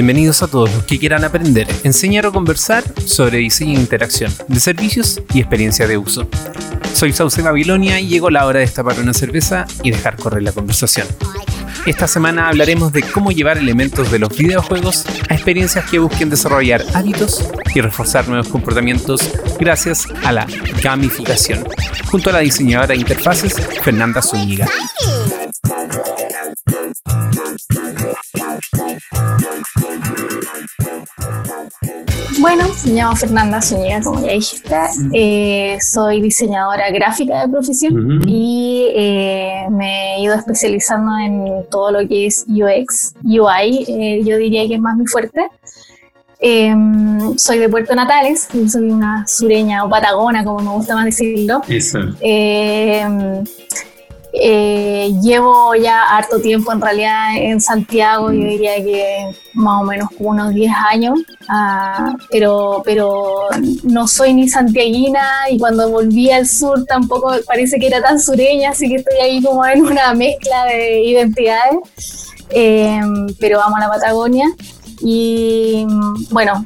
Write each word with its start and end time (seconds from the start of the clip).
Bienvenidos 0.00 0.42
a 0.42 0.48
todos 0.48 0.72
los 0.72 0.84
que 0.84 0.98
quieran 0.98 1.24
aprender, 1.24 1.68
enseñar 1.84 2.24
o 2.24 2.32
conversar 2.32 2.82
sobre 3.04 3.36
diseño 3.36 3.78
e 3.78 3.82
interacción 3.82 4.32
de 4.48 4.58
servicios 4.58 5.20
y 5.34 5.40
experiencia 5.40 5.86
de 5.86 5.98
uso. 5.98 6.26
Soy 6.94 7.12
Sauce 7.12 7.42
Babilonia 7.42 8.00
y 8.00 8.08
llegó 8.08 8.30
la 8.30 8.46
hora 8.46 8.60
de 8.60 8.64
destapar 8.64 8.98
una 8.98 9.12
cerveza 9.12 9.66
y 9.82 9.90
dejar 9.90 10.16
correr 10.16 10.42
la 10.42 10.52
conversación. 10.52 11.06
Esta 11.84 12.08
semana 12.08 12.48
hablaremos 12.48 12.94
de 12.94 13.02
cómo 13.02 13.30
llevar 13.30 13.58
elementos 13.58 14.10
de 14.10 14.20
los 14.20 14.34
videojuegos 14.34 15.04
a 15.28 15.34
experiencias 15.34 15.84
que 15.90 15.98
busquen 15.98 16.30
desarrollar 16.30 16.82
hábitos 16.94 17.44
y 17.74 17.82
reforzar 17.82 18.26
nuevos 18.26 18.48
comportamientos 18.48 19.20
gracias 19.58 20.06
a 20.24 20.32
la 20.32 20.46
gamificación, 20.82 21.62
junto 22.06 22.30
a 22.30 22.32
la 22.32 22.38
diseñadora 22.38 22.94
de 22.94 23.00
interfaces 23.00 23.54
Fernanda 23.82 24.22
Zúñiga. 24.22 24.66
Bueno, 32.40 32.64
me 32.86 32.92
llamo 32.92 33.16
Fernanda 33.16 33.60
Zúñiga, 33.60 34.00
como 34.02 34.24
ya 34.24 34.32
dijiste. 34.32 34.76
Eh, 35.12 35.78
soy 35.80 36.22
diseñadora 36.22 36.90
gráfica 36.90 37.42
de 37.42 37.48
profesión 37.48 38.22
y 38.26 38.86
eh, 38.94 39.66
me 39.70 40.16
he 40.16 40.22
ido 40.22 40.34
especializando 40.34 41.18
en 41.18 41.66
todo 41.70 41.92
lo 41.92 42.08
que 42.08 42.26
es 42.26 42.46
UX, 42.48 43.14
UI. 43.24 43.84
Eh, 43.88 44.22
yo 44.24 44.38
diría 44.38 44.66
que 44.66 44.74
es 44.74 44.80
más 44.80 44.96
mi 44.96 45.06
fuerte. 45.06 45.48
Em, 46.42 47.36
soy 47.36 47.58
de 47.58 47.68
Puerto 47.68 47.94
Natales, 47.94 48.48
soy 48.68 48.90
una 48.90 49.26
sureña 49.26 49.84
o 49.84 49.90
patagona, 49.90 50.42
como 50.42 50.60
me 50.60 50.70
gusta 50.70 50.94
más 50.94 51.04
decirlo. 51.04 51.60
Eso. 51.68 51.98
Em, 52.20 53.44
eh, 54.32 55.12
llevo 55.22 55.74
ya 55.74 56.04
harto 56.04 56.40
tiempo 56.40 56.72
en 56.72 56.80
realidad 56.80 57.36
en 57.36 57.60
Santiago, 57.60 58.30
yo 58.30 58.44
diría 58.44 58.76
que 58.76 59.34
más 59.54 59.82
o 59.82 59.84
menos 59.84 60.08
como 60.16 60.30
unos 60.30 60.54
10 60.54 60.72
años, 60.90 61.18
ah, 61.48 62.14
pero, 62.30 62.82
pero 62.84 63.48
no 63.82 64.06
soy 64.06 64.34
ni 64.34 64.48
santiaguina 64.48 65.20
y 65.50 65.58
cuando 65.58 65.90
volví 65.90 66.30
al 66.30 66.46
sur 66.46 66.84
tampoco 66.84 67.32
parece 67.46 67.78
que 67.78 67.88
era 67.88 68.00
tan 68.00 68.20
sureña, 68.20 68.70
así 68.70 68.88
que 68.88 68.96
estoy 68.96 69.18
ahí 69.18 69.42
como 69.42 69.66
en 69.66 69.82
una 69.82 70.14
mezcla 70.14 70.64
de 70.66 71.02
identidades, 71.02 71.78
eh, 72.50 73.00
pero 73.40 73.58
vamos 73.58 73.78
a 73.78 73.86
la 73.86 73.88
Patagonia 73.88 74.46
y 75.02 75.86
bueno, 76.30 76.64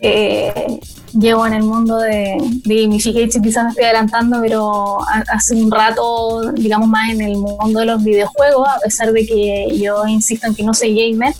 eh, 0.00 0.80
llevo 1.12 1.46
en 1.46 1.54
el 1.54 1.62
mundo 1.62 1.98
de, 1.98 2.36
de 2.64 2.82
gamification, 2.82 3.42
quizás 3.42 3.64
me 3.64 3.70
estoy 3.70 3.84
adelantando, 3.84 4.40
pero 4.40 4.98
hace 5.28 5.54
un 5.54 5.70
rato, 5.70 6.52
digamos 6.52 6.88
más 6.88 7.10
en 7.10 7.20
el 7.20 7.36
mundo 7.36 7.80
de 7.80 7.86
los 7.86 8.02
videojuegos, 8.02 8.68
a 8.68 8.78
pesar 8.80 9.12
de 9.12 9.26
que 9.26 9.78
yo 9.78 10.06
insisto 10.06 10.46
en 10.46 10.54
que 10.54 10.62
no 10.62 10.74
soy 10.74 10.94
gamer, 10.94 11.34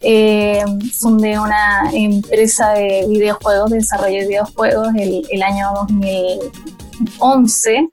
eh, 0.00 0.62
fundé 1.00 1.38
una 1.38 1.90
empresa 1.92 2.70
de 2.70 3.06
videojuegos, 3.08 3.70
de 3.70 3.76
desarrollo 3.78 4.20
de 4.20 4.28
videojuegos 4.28 4.88
el, 4.96 5.26
el 5.30 5.42
año 5.42 5.68
2011. 5.74 7.88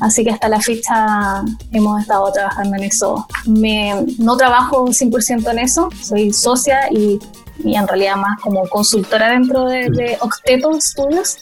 Así 0.00 0.24
que 0.24 0.30
hasta 0.30 0.48
la 0.48 0.60
fecha 0.60 1.44
hemos 1.72 2.00
estado 2.00 2.32
trabajando 2.32 2.76
en 2.76 2.84
eso. 2.84 3.26
Me, 3.46 4.06
no 4.18 4.36
trabajo 4.36 4.86
100% 4.86 5.50
en 5.50 5.58
eso, 5.58 5.90
soy 6.02 6.32
socia 6.32 6.88
y 6.90 7.18
y 7.64 7.76
en 7.76 7.86
realidad 7.86 8.16
más 8.16 8.40
como 8.40 8.68
consultora 8.68 9.30
dentro 9.30 9.64
de, 9.66 10.16
Octeto 10.20 10.70
Studios 10.80 11.38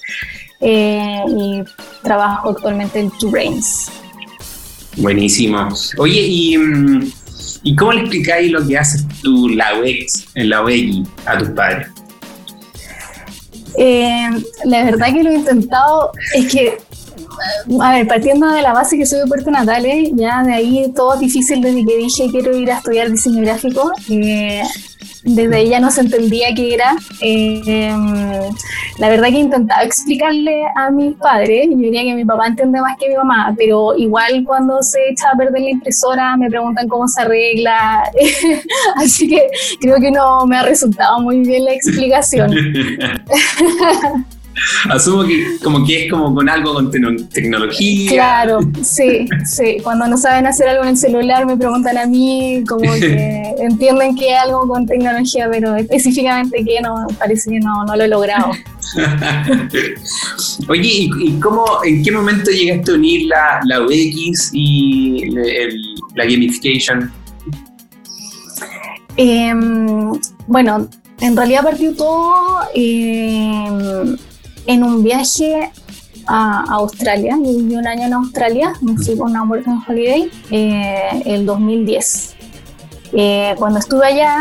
eh, 0.61 1.23
y 1.29 1.63
trabajo 2.03 2.51
actualmente 2.51 3.01
en 3.01 3.11
Two 3.19 3.31
Brains. 3.31 3.91
Buenísimo. 4.97 5.69
Oye, 5.99 6.21
¿y, 6.21 6.59
mm, 6.59 7.13
¿y 7.63 7.77
cómo 7.77 7.93
le 7.93 8.01
explicáis 8.01 8.51
lo 8.51 8.67
que 8.67 8.79
haces 8.79 9.05
tú 9.23 9.49
la 9.51 9.79
UX, 9.79 10.27
en 10.35 10.51
la 10.51 10.63
UX 10.63 11.09
a 11.27 11.39
tus 11.39 11.49
padres? 11.51 11.89
Eh, 13.77 14.29
la 14.65 14.85
verdad 14.85 15.13
que 15.13 15.23
lo 15.23 15.31
he 15.31 15.35
intentado, 15.35 16.11
es 16.35 16.53
que 16.53 16.79
a 17.81 17.93
ver, 17.93 18.07
partiendo 18.09 18.49
de 18.49 18.63
la 18.63 18.73
base 18.73 18.97
que 18.97 19.07
soy 19.07 19.21
de 19.21 19.27
Puerto 19.27 19.51
Natales, 19.51 20.11
ya 20.15 20.43
de 20.43 20.55
ahí 20.55 20.93
todo 20.95 21.17
difícil 21.17 21.61
desde 21.61 21.85
que 21.85 21.97
dije 21.97 22.29
quiero 22.31 22.57
ir 22.57 22.71
a 22.71 22.79
estudiar 22.79 23.11
diseño 23.11 23.43
gráfico. 23.43 23.93
Eh, 24.09 24.63
desde 25.23 25.57
ahí 25.57 25.69
ya 25.69 25.81
no 25.81 25.91
se 25.91 26.03
entendía 26.03 26.55
qué 26.55 26.75
era. 26.75 26.97
Eh, 27.21 27.93
la 28.99 29.09
verdad 29.09 29.29
que 29.29 29.39
intentaba 29.39 29.83
explicarle 29.83 30.65
a 30.75 30.91
mis 30.91 31.15
padres, 31.17 31.69
yo 31.71 31.77
diría 31.77 32.03
que 32.03 32.15
mi 32.15 32.25
papá 32.25 32.47
entiende 32.47 32.81
más 32.81 32.97
que 32.99 33.09
mi 33.09 33.17
mamá, 33.17 33.55
pero 33.57 33.97
igual 33.97 34.45
cuando 34.45 34.83
se 34.83 34.99
echa 35.11 35.31
a 35.33 35.37
perder 35.37 35.63
la 35.63 35.71
impresora 35.71 36.37
me 36.37 36.49
preguntan 36.49 36.89
cómo 36.89 37.07
se 37.09 37.23
arregla, 37.23 38.11
así 38.97 39.29
que 39.29 39.49
creo 39.81 40.01
que 40.01 40.11
no 40.11 40.47
me 40.47 40.57
ha 40.57 40.63
resultado 40.63 41.21
muy 41.21 41.41
bien 41.41 41.65
la 41.65 41.73
explicación. 41.73 42.53
Asumo 44.91 45.25
que 45.25 45.59
como 45.63 45.85
que 45.85 46.05
es 46.05 46.11
como 46.11 46.35
con 46.35 46.49
algo 46.49 46.75
con 46.75 46.91
tecnología. 46.91 48.11
Claro, 48.11 48.61
sí, 48.83 49.27
sí. 49.45 49.79
Cuando 49.83 50.07
no 50.07 50.17
saben 50.17 50.47
hacer 50.47 50.69
algo 50.69 50.85
en 50.85 50.91
el 50.91 50.97
celular 50.97 51.47
me 51.47 51.57
preguntan 51.57 51.99
a 51.99 52.07
mí, 52.07 52.65
como 52.69 52.93
que 53.01 53.55
entienden 53.59 54.17
que 54.17 54.33
es 54.33 54.39
algo 54.41 54.67
con 54.67 54.87
tecnología, 54.87 55.49
pero 55.51 55.77
específicamente 55.77 56.65
que 56.65 56.81
no, 56.81 57.07
parece 57.19 57.51
que 57.51 57.61
no, 57.61 57.85
no 57.85 57.97
lo 57.97 58.05
he 58.05 58.09
logrado. 58.09 58.51
Oye, 60.69 61.11
¿y, 61.19 61.33
cómo, 61.41 61.65
en 61.85 62.03
qué 62.03 62.11
momento 62.11 62.51
llegaste 62.51 62.93
a 62.93 62.95
unir 62.95 63.27
la, 63.27 63.61
la 63.65 63.83
UX 63.83 64.51
y 64.53 65.31
la 66.15 66.25
gamification? 66.25 67.13
Em, 69.17 70.13
bueno, 70.47 70.89
en 71.21 71.37
realidad 71.37 71.65
partió 71.65 71.95
todo 71.95 72.61
eh, 72.75 74.17
en 74.69 74.85
un 74.85 75.03
viaje 75.03 75.73
a 76.27 76.65
Australia. 76.75 77.37
Viví 77.41 77.75
un 77.75 77.87
año 77.87 78.05
en 78.07 78.13
Australia, 78.13 78.75
me 78.83 78.97
fui 78.99 79.17
con 79.17 79.31
una 79.31 79.43
Working 79.43 79.81
Holiday 79.89 80.31
eh, 80.51 81.23
el 81.25 81.47
2010. 81.47 82.37
Eh, 83.15 83.55
cuando 83.59 83.79
estuve 83.79 84.07
allá, 84.07 84.37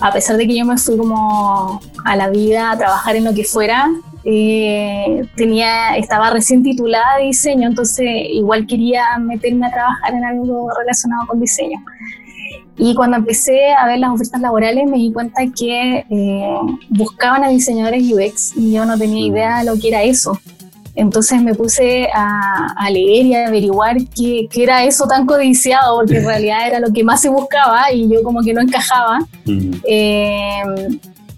a 0.00 0.12
pesar 0.12 0.36
de 0.36 0.46
que 0.46 0.56
yo 0.56 0.64
me 0.64 0.78
fui 0.78 0.96
como 0.96 1.80
a 2.04 2.16
la 2.16 2.30
vida 2.30 2.70
a 2.70 2.78
trabajar 2.78 3.16
en 3.16 3.24
lo 3.24 3.34
que 3.34 3.42
fuera, 3.42 3.90
eh, 4.24 5.26
tenía, 5.36 5.96
estaba 5.96 6.30
recién 6.30 6.62
titulada 6.62 7.16
de 7.18 7.24
diseño, 7.24 7.66
entonces 7.68 8.06
igual 8.30 8.68
quería 8.68 9.18
meterme 9.18 9.66
a 9.66 9.72
trabajar 9.72 10.14
en 10.14 10.24
algo 10.24 10.70
relacionado 10.78 11.26
con 11.26 11.40
diseño. 11.40 11.78
Y 12.78 12.94
cuando 12.94 13.16
empecé 13.16 13.72
a 13.72 13.86
ver 13.86 13.98
las 13.98 14.10
ofertas 14.10 14.40
laborales 14.40 14.86
me 14.86 14.98
di 14.98 15.12
cuenta 15.12 15.42
que 15.54 16.04
eh, 16.10 16.58
buscaban 16.90 17.42
a 17.44 17.48
diseñadores 17.48 18.02
UX 18.10 18.56
y 18.56 18.72
yo 18.72 18.84
no 18.84 18.98
tenía 18.98 19.26
idea 19.26 19.58
de 19.60 19.64
lo 19.64 19.80
que 19.80 19.88
era 19.88 20.02
eso. 20.02 20.38
Entonces 20.94 21.42
me 21.42 21.54
puse 21.54 22.08
a, 22.12 22.88
leer 22.90 23.26
y 23.26 23.34
a 23.34 23.48
averiguar 23.48 23.96
qué, 24.14 24.48
qué, 24.50 24.62
era 24.62 24.84
eso 24.84 25.06
tan 25.06 25.26
codiciado, 25.26 25.98
porque 25.98 26.18
en 26.18 26.26
realidad 26.26 26.66
era 26.66 26.80
lo 26.80 26.92
que 26.92 27.04
más 27.04 27.20
se 27.20 27.28
buscaba 27.28 27.92
y 27.92 28.08
yo 28.08 28.22
como 28.22 28.42
que 28.42 28.54
no 28.54 28.62
encajaba. 28.62 29.26
Eh, 29.84 30.62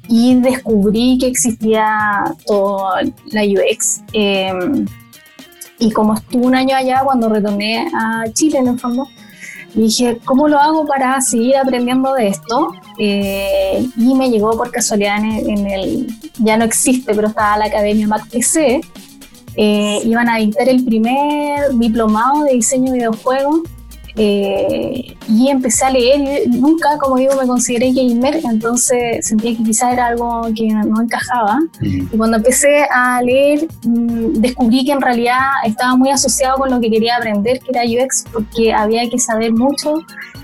y 0.08 0.36
descubrí 0.36 1.18
que 1.18 1.26
existía 1.26 2.24
toda 2.46 3.02
la 3.32 3.42
UX. 3.42 4.00
Eh, 4.12 4.52
y 5.80 5.90
como 5.90 6.14
estuve 6.14 6.46
un 6.46 6.54
año 6.54 6.76
allá, 6.76 7.02
cuando 7.04 7.28
retorné 7.28 7.88
a 7.94 8.24
Chile 8.32 8.58
en 8.58 8.68
el 8.68 8.80
fondo, 8.80 9.06
y 9.74 9.82
dije, 9.82 10.18
¿cómo 10.24 10.48
lo 10.48 10.58
hago 10.58 10.86
para 10.86 11.20
seguir 11.20 11.56
aprendiendo 11.56 12.14
de 12.14 12.28
esto? 12.28 12.72
Eh, 12.98 13.86
y 13.96 14.14
me 14.14 14.30
llegó 14.30 14.56
por 14.56 14.70
casualidad 14.70 15.18
en 15.18 15.66
el, 15.66 16.06
ya 16.38 16.56
no 16.56 16.64
existe, 16.64 17.14
pero 17.14 17.28
estaba 17.28 17.58
la 17.58 17.66
Academia 17.66 18.06
MacPC. 18.08 18.80
Eh, 19.56 20.00
iban 20.04 20.28
a 20.28 20.36
dictar 20.36 20.68
el 20.68 20.84
primer 20.84 21.70
diplomado 21.74 22.44
de 22.44 22.54
diseño 22.54 22.92
de 22.92 22.98
videojuegos 22.98 23.60
eh, 24.20 25.16
y 25.28 25.48
empecé 25.48 25.84
a 25.84 25.90
leer, 25.90 26.48
nunca, 26.48 26.98
como 26.98 27.16
digo, 27.16 27.36
me 27.40 27.46
consideré 27.46 27.92
gamer, 27.92 28.40
entonces 28.44 29.24
sentía 29.24 29.56
que 29.56 29.62
quizás 29.62 29.92
era 29.92 30.08
algo 30.08 30.42
que 30.56 30.66
no 30.66 31.00
encajaba. 31.00 31.60
Y 31.80 32.16
cuando 32.16 32.38
empecé 32.38 32.84
a 32.92 33.22
leer, 33.22 33.68
mm, 33.84 34.40
descubrí 34.40 34.84
que 34.84 34.90
en 34.90 35.00
realidad 35.00 35.38
estaba 35.64 35.94
muy 35.94 36.10
asociado 36.10 36.58
con 36.58 36.70
lo 36.70 36.80
que 36.80 36.90
quería 36.90 37.16
aprender, 37.16 37.60
que 37.60 37.70
era 37.70 37.82
UX, 37.84 38.24
porque 38.32 38.72
había 38.72 39.08
que 39.08 39.20
saber 39.20 39.52
mucho 39.52 39.94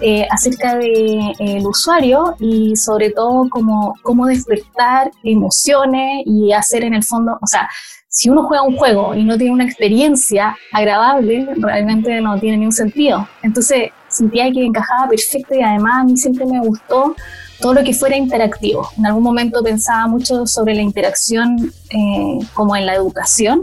eh, 0.01 0.27
acerca 0.31 0.77
del 0.77 1.35
de, 1.39 1.63
usuario 1.67 2.37
y 2.39 2.77
sobre 2.77 3.11
todo 3.11 3.49
cómo, 3.51 3.95
cómo 4.03 4.27
despertar 4.27 5.11
emociones 5.25 6.23
y 6.27 6.53
hacer 6.53 6.85
en 6.85 6.95
el 6.95 7.03
fondo, 7.03 7.39
o 7.41 7.47
sea, 7.47 7.69
si 8.15 8.31
uno 8.31 8.45
juega 8.45 8.63
un 8.63 8.77
juego 8.77 9.13
y 9.17 9.25
no 9.25 9.37
tiene 9.37 9.53
una 9.53 9.65
experiencia 9.65 10.57
agradable, 10.73 11.49
realmente 11.57 12.21
no 12.21 12.39
tiene 12.39 12.59
ningún 12.59 12.73
sentido. 12.73 13.27
Entonces 13.43 13.91
sentía 14.09 14.53
que 14.53 14.65
encajaba 14.65 15.09
perfecto 15.09 15.53
y 15.57 15.63
además 15.63 15.95
a 15.97 16.05
mí 16.05 16.17
siempre 16.17 16.47
me 16.47 16.61
gustó 16.61 17.17
todo 17.61 17.75
lo 17.75 17.83
que 17.83 17.93
fuera 17.93 18.17
interactivo. 18.17 18.89
En 18.97 19.07
algún 19.07 19.25
momento 19.25 19.65
pensaba 19.65 20.07
mucho 20.07 20.47
sobre 20.47 20.75
la 20.75 20.83
interacción 20.83 21.73
eh, 21.91 22.39
como 22.53 22.77
en 22.77 22.87
la 22.87 22.95
educación, 22.95 23.63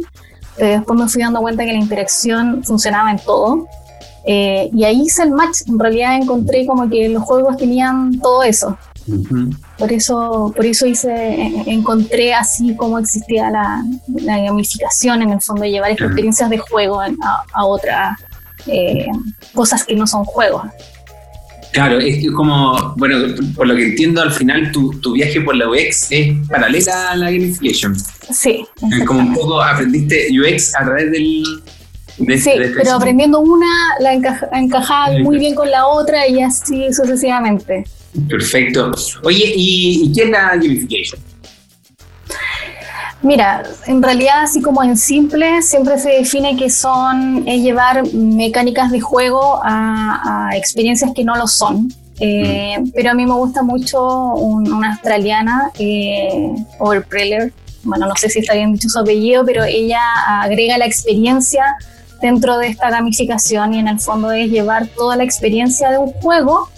pero 0.57 0.80
después 0.80 1.00
me 1.00 1.07
fui 1.07 1.21
dando 1.21 1.39
cuenta 1.39 1.63
que 1.63 1.71
la 1.71 1.80
interacción 1.80 2.62
funcionaba 2.65 3.09
en 3.09 3.19
todo. 3.19 3.68
Eh, 4.25 4.69
y 4.74 4.83
ahí 4.83 5.03
hice 5.03 5.24
el 5.24 5.31
match. 5.31 5.62
En 5.65 5.80
realidad 5.80 6.18
encontré 6.18 6.65
como 6.65 6.89
que 6.89 7.07
los 7.07 7.24
juegos 7.24 7.56
tenían 7.56 8.19
todo 8.19 8.44
eso. 8.44 8.77
Por 9.81 9.92
eso, 9.92 10.54
por 10.56 10.63
eso 10.63 10.86
hice, 10.86 11.10
encontré 11.66 12.36
así 12.36 12.75
como 12.75 13.00
existía 13.00 13.50
la, 13.50 13.83
gamificación 14.07 15.24
en 15.24 15.31
el 15.31 15.42
fondo, 15.42 15.63
de 15.63 15.72
llevar 15.72 15.89
experiencias 15.89 16.51
de 16.51 16.60
juego 16.60 17.01
a, 17.01 17.10
a 17.51 17.66
otras 17.66 18.16
eh, 18.68 19.07
cosas 19.56 19.83
que 19.83 19.95
no 19.95 20.06
son 20.06 20.24
juegos. 20.24 20.62
Claro, 21.72 22.00
es 22.00 22.24
como, 22.36 22.94
bueno, 22.95 23.33
por 23.56 23.66
lo 23.66 23.75
que 23.75 23.86
entiendo, 23.86 24.22
al 24.22 24.31
final 24.31 24.72
tu, 24.72 24.92
tu 25.00 25.13
viaje 25.13 25.42
por 25.42 25.56
la 25.56 25.68
UX 25.68 26.12
es 26.12 26.36
paralela 26.48 27.10
a 27.10 27.16
la 27.16 27.31
gamification. 27.31 27.98
Sí. 28.31 28.63
Es 28.92 29.04
como 29.07 29.22
un 29.22 29.34
poco 29.34 29.63
aprendiste 29.63 30.27
UX 30.31 30.75
a 30.75 30.86
través 30.86 31.12
del... 31.12 31.44
De, 32.19 32.38
sí, 32.38 32.51
pero 32.77 32.94
aprendiendo 32.94 33.39
una, 33.39 33.66
la 34.00 34.13
encajaba 34.13 35.18
muy 35.24 35.39
bien 35.39 35.56
con 35.56 35.72
la 35.72 35.88
otra 35.88 36.27
y 36.27 36.39
así 36.39 36.94
sucesivamente. 36.94 37.86
Perfecto. 38.28 38.92
Oye, 39.24 39.54
¿y, 39.56 40.06
¿y 40.06 40.13
qué 40.13 40.24
es 40.24 40.30
la 40.30 40.56
gamification? 40.56 41.22
Mira, 43.24 43.63
en 43.86 44.02
realidad 44.02 44.44
así 44.44 44.62
como 44.62 44.84
en 44.84 44.98
simple 44.98 45.62
siempre 45.62 46.00
se 46.00 46.10
define 46.10 46.58
que 46.58 46.72
son 46.72 47.48
es 47.48 47.62
llevar 47.62 48.04
mecánicas 48.13 48.92
de 48.92 49.00
juego 49.00 49.60
a, 49.63 50.50
experiencias 50.54 51.12
que 51.16 51.24
no 51.24 51.36
lo 51.36 51.48
son. 51.48 51.94
Eh, 52.19 52.78
mm. 52.80 52.92
Pero 52.96 53.12
a 53.12 53.13
mí 53.13 53.25
me 53.25 53.34
gusta 53.34 53.62
mucho 53.62 54.34
una 54.34 54.94
australiana, 54.94 55.72
eh, 55.78 56.54
Overpreller, 56.80 57.54
bueno, 57.84 58.08
no 58.08 58.16
sé 58.16 58.30
si 58.30 58.40
está 58.40 58.54
bien 58.54 58.74
dicho 58.74 58.90
su 58.90 59.00
apellido, 59.00 59.46
pero 59.46 59.63
ella 59.63 60.02
agrega 60.28 60.78
la 60.78 60.86
experiencia 60.86 61.63
dentro 62.22 62.58
de 62.58 62.68
esta 62.68 62.90
gamificación 62.90 63.74
y 63.74 63.80
en 63.80 63.88
el 63.88 64.00
fondo 64.00 64.31
es 64.31 64.50
llevar 64.50 64.88
toda 64.88 65.16
la 65.16 65.24
experiencia 65.24 65.90
de 65.90 65.98
un 65.98 66.12
juego 66.12 66.69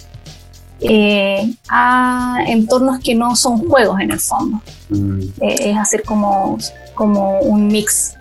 eh, 0.84 1.54
a 1.68 2.44
entornos 2.46 2.98
que 3.00 3.14
no 3.14 3.34
son 3.36 3.58
juegos 3.68 4.00
en 4.00 4.12
el 4.12 4.20
fondo. 4.20 4.60
Mm. 4.90 5.20
Eh, 5.40 5.56
es 5.70 5.76
hacer 5.76 6.02
como, 6.02 6.58
como 6.94 7.40
un 7.40 7.68
mix. 7.68 8.14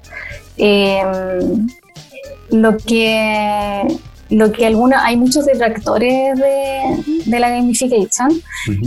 Em, 0.58 1.68
lo 2.50 2.78
que 2.78 3.88
lo 4.30 4.52
que 4.52 4.66
alguna 4.66 5.06
hay 5.06 5.18
muchos 5.18 5.46
detractores 5.46 6.40
de, 6.40 7.22
de 7.26 7.40
la 7.40 7.50
gamification 7.50 8.30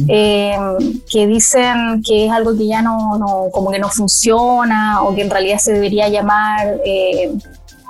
em, 0.08 1.00
que 1.10 1.26
dicen 1.26 2.02
que 2.04 2.26
es 2.26 2.32
algo 2.32 2.56
que 2.56 2.66
ya 2.66 2.82
no, 2.82 3.18
no, 3.18 3.48
como 3.52 3.70
que 3.70 3.78
no 3.78 3.88
funciona 3.88 5.02
o 5.02 5.14
que 5.14 5.22
en 5.22 5.30
realidad 5.30 5.58
se 5.58 5.72
debería 5.72 6.08
llamar 6.08 6.78
eh, 6.84 7.32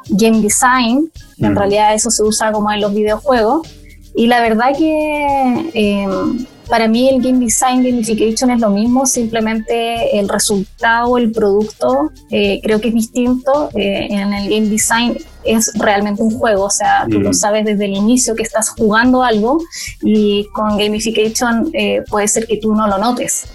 game 0.09 0.41
design 0.41 1.11
en 1.39 1.53
mm. 1.53 1.57
realidad 1.57 1.95
eso 1.95 2.11
se 2.11 2.23
usa 2.23 2.53
como 2.53 2.71
en 2.73 2.81
los 2.81 2.93
videojuegos 2.93 3.67
y 4.17 4.27
la 4.27 4.41
verdad 4.41 4.77
que 4.77 5.71
em, 5.75 6.47
para 6.69 6.89
mí 6.89 7.09
el 7.09 7.23
game 7.23 7.39
design 7.39 7.85
gamification 7.85 8.51
es 8.51 8.61
lo 8.61 8.71
mismo, 8.71 9.07
simplemente 9.07 10.19
el 10.19 10.29
resultado, 10.29 11.17
el 11.19 11.31
producto, 11.31 12.11
eh, 12.31 12.61
creo 12.63 12.81
que 12.81 12.89
es 12.89 12.95
distinto. 12.95 13.71
Eh, 13.75 14.09
en 14.11 14.33
el 14.33 14.49
game 14.49 14.69
design 14.69 15.17
es 15.45 15.71
realmente 15.79 16.23
un 16.23 16.31
juego, 16.31 16.65
o 16.65 16.71
sea, 16.71 17.07
tú 17.09 17.21
lo 17.21 17.33
sabes 17.33 17.65
desde 17.65 17.85
el 17.85 17.93
inicio 17.93 18.35
que 18.35 18.43
estás 18.43 18.71
jugando 18.71 19.23
algo 19.23 19.63
y 20.03 20.47
con 20.55 20.77
gamification 20.77 21.71
eh, 21.73 22.03
puede 22.09 22.27
ser 22.27 22.47
que 22.47 22.57
tú 22.57 22.75
no 22.75 22.89
lo 22.89 22.99
notes, 22.99 23.47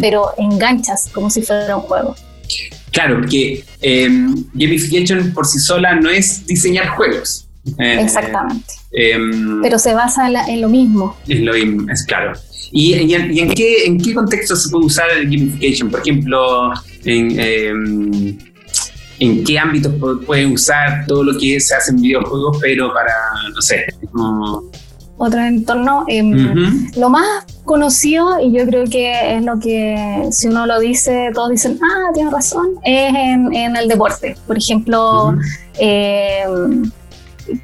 pero 0.00 0.32
enganchas 0.38 1.08
como 1.12 1.30
si 1.30 1.42
fuera 1.42 1.76
un 1.76 1.82
juego. 1.82 2.14
Claro, 2.92 3.22
que 3.28 3.64
em, 3.80 4.44
gamification 4.52 5.32
por 5.32 5.46
sí 5.46 5.58
sola 5.58 5.94
no 5.94 6.10
es 6.10 6.46
diseñar 6.46 6.88
juegos. 6.90 7.48
Exactamente. 7.78 8.81
Em, 8.92 9.62
Pero 9.62 9.78
se 9.78 9.94
basa 9.94 10.28
en, 10.48 10.60
lo 10.60 10.68
mismo. 10.68 11.16
Es 11.26 11.40
lo 11.40 11.52
mismo, 11.54 11.90
es 11.90 12.04
claro. 12.04 12.32
¿Y, 12.70 12.94
en, 12.94 13.52
qué, 13.54 13.86
en 13.86 13.98
qué 13.98 14.14
contexto 14.14 14.56
se 14.56 14.70
puede 14.70 14.86
usar 14.86 15.06
el 15.10 15.24
gamification? 15.24 15.90
Por 15.90 16.00
ejemplo, 16.00 16.72
en, 17.04 17.38
em, 17.38 18.38
en 19.18 19.44
qué 19.44 19.58
ámbitos 19.58 19.92
puede 20.26 20.46
usar 20.46 21.04
todo 21.06 21.22
lo 21.22 21.38
que 21.38 21.60
se 21.60 21.74
hace 21.74 21.90
en 21.90 22.00
videojuegos, 22.00 22.58
pero 22.60 22.92
para, 22.92 23.12
no 23.54 23.60
sé, 23.60 23.86
otro 25.16 25.40
entorno. 25.40 26.04
Em, 26.08 26.90
lo 26.96 27.08
más 27.08 27.44
conocido, 27.64 28.40
y 28.40 28.52
yo 28.52 28.66
creo 28.66 28.84
que 28.86 29.36
es 29.36 29.44
lo 29.44 29.60
que 29.60 30.28
si 30.32 30.48
uno 30.48 30.66
lo 30.66 30.80
dice, 30.80 31.30
todos 31.32 31.50
dicen, 31.50 31.78
ah, 31.82 32.10
tiene 32.12 32.30
razón, 32.30 32.70
es 32.84 33.14
en, 33.14 33.76
el 33.76 33.88
deporte. 33.88 34.36
Por 34.46 34.58
ejemplo, 34.58 35.36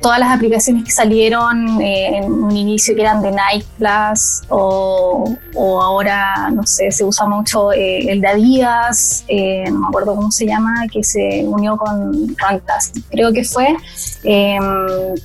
todas 0.00 0.18
las 0.18 0.30
aplicaciones 0.30 0.84
que 0.84 0.90
salieron 0.90 1.80
eh, 1.80 2.18
en 2.18 2.32
un 2.32 2.56
inicio 2.56 2.94
que 2.94 3.02
eran 3.02 3.22
de 3.22 3.30
Nike 3.30 3.66
Plus 3.76 4.42
o, 4.48 5.36
ahora, 5.56 6.50
no 6.50 6.66
sé, 6.66 6.90
se 6.90 7.04
usa 7.04 7.26
mucho 7.26 7.72
eh, 7.72 8.10
el 8.10 8.20
de 8.20 8.28
Adidas, 8.28 9.24
eh, 9.28 9.64
no 9.70 9.80
me 9.80 9.86
acuerdo 9.88 10.14
cómo 10.14 10.30
se 10.30 10.46
llama, 10.46 10.86
que 10.92 11.02
se 11.02 11.44
unió 11.46 11.76
con 11.76 12.36
Fantastic, 12.36 13.04
creo 13.10 13.32
que 13.32 13.44
fue. 13.44 13.76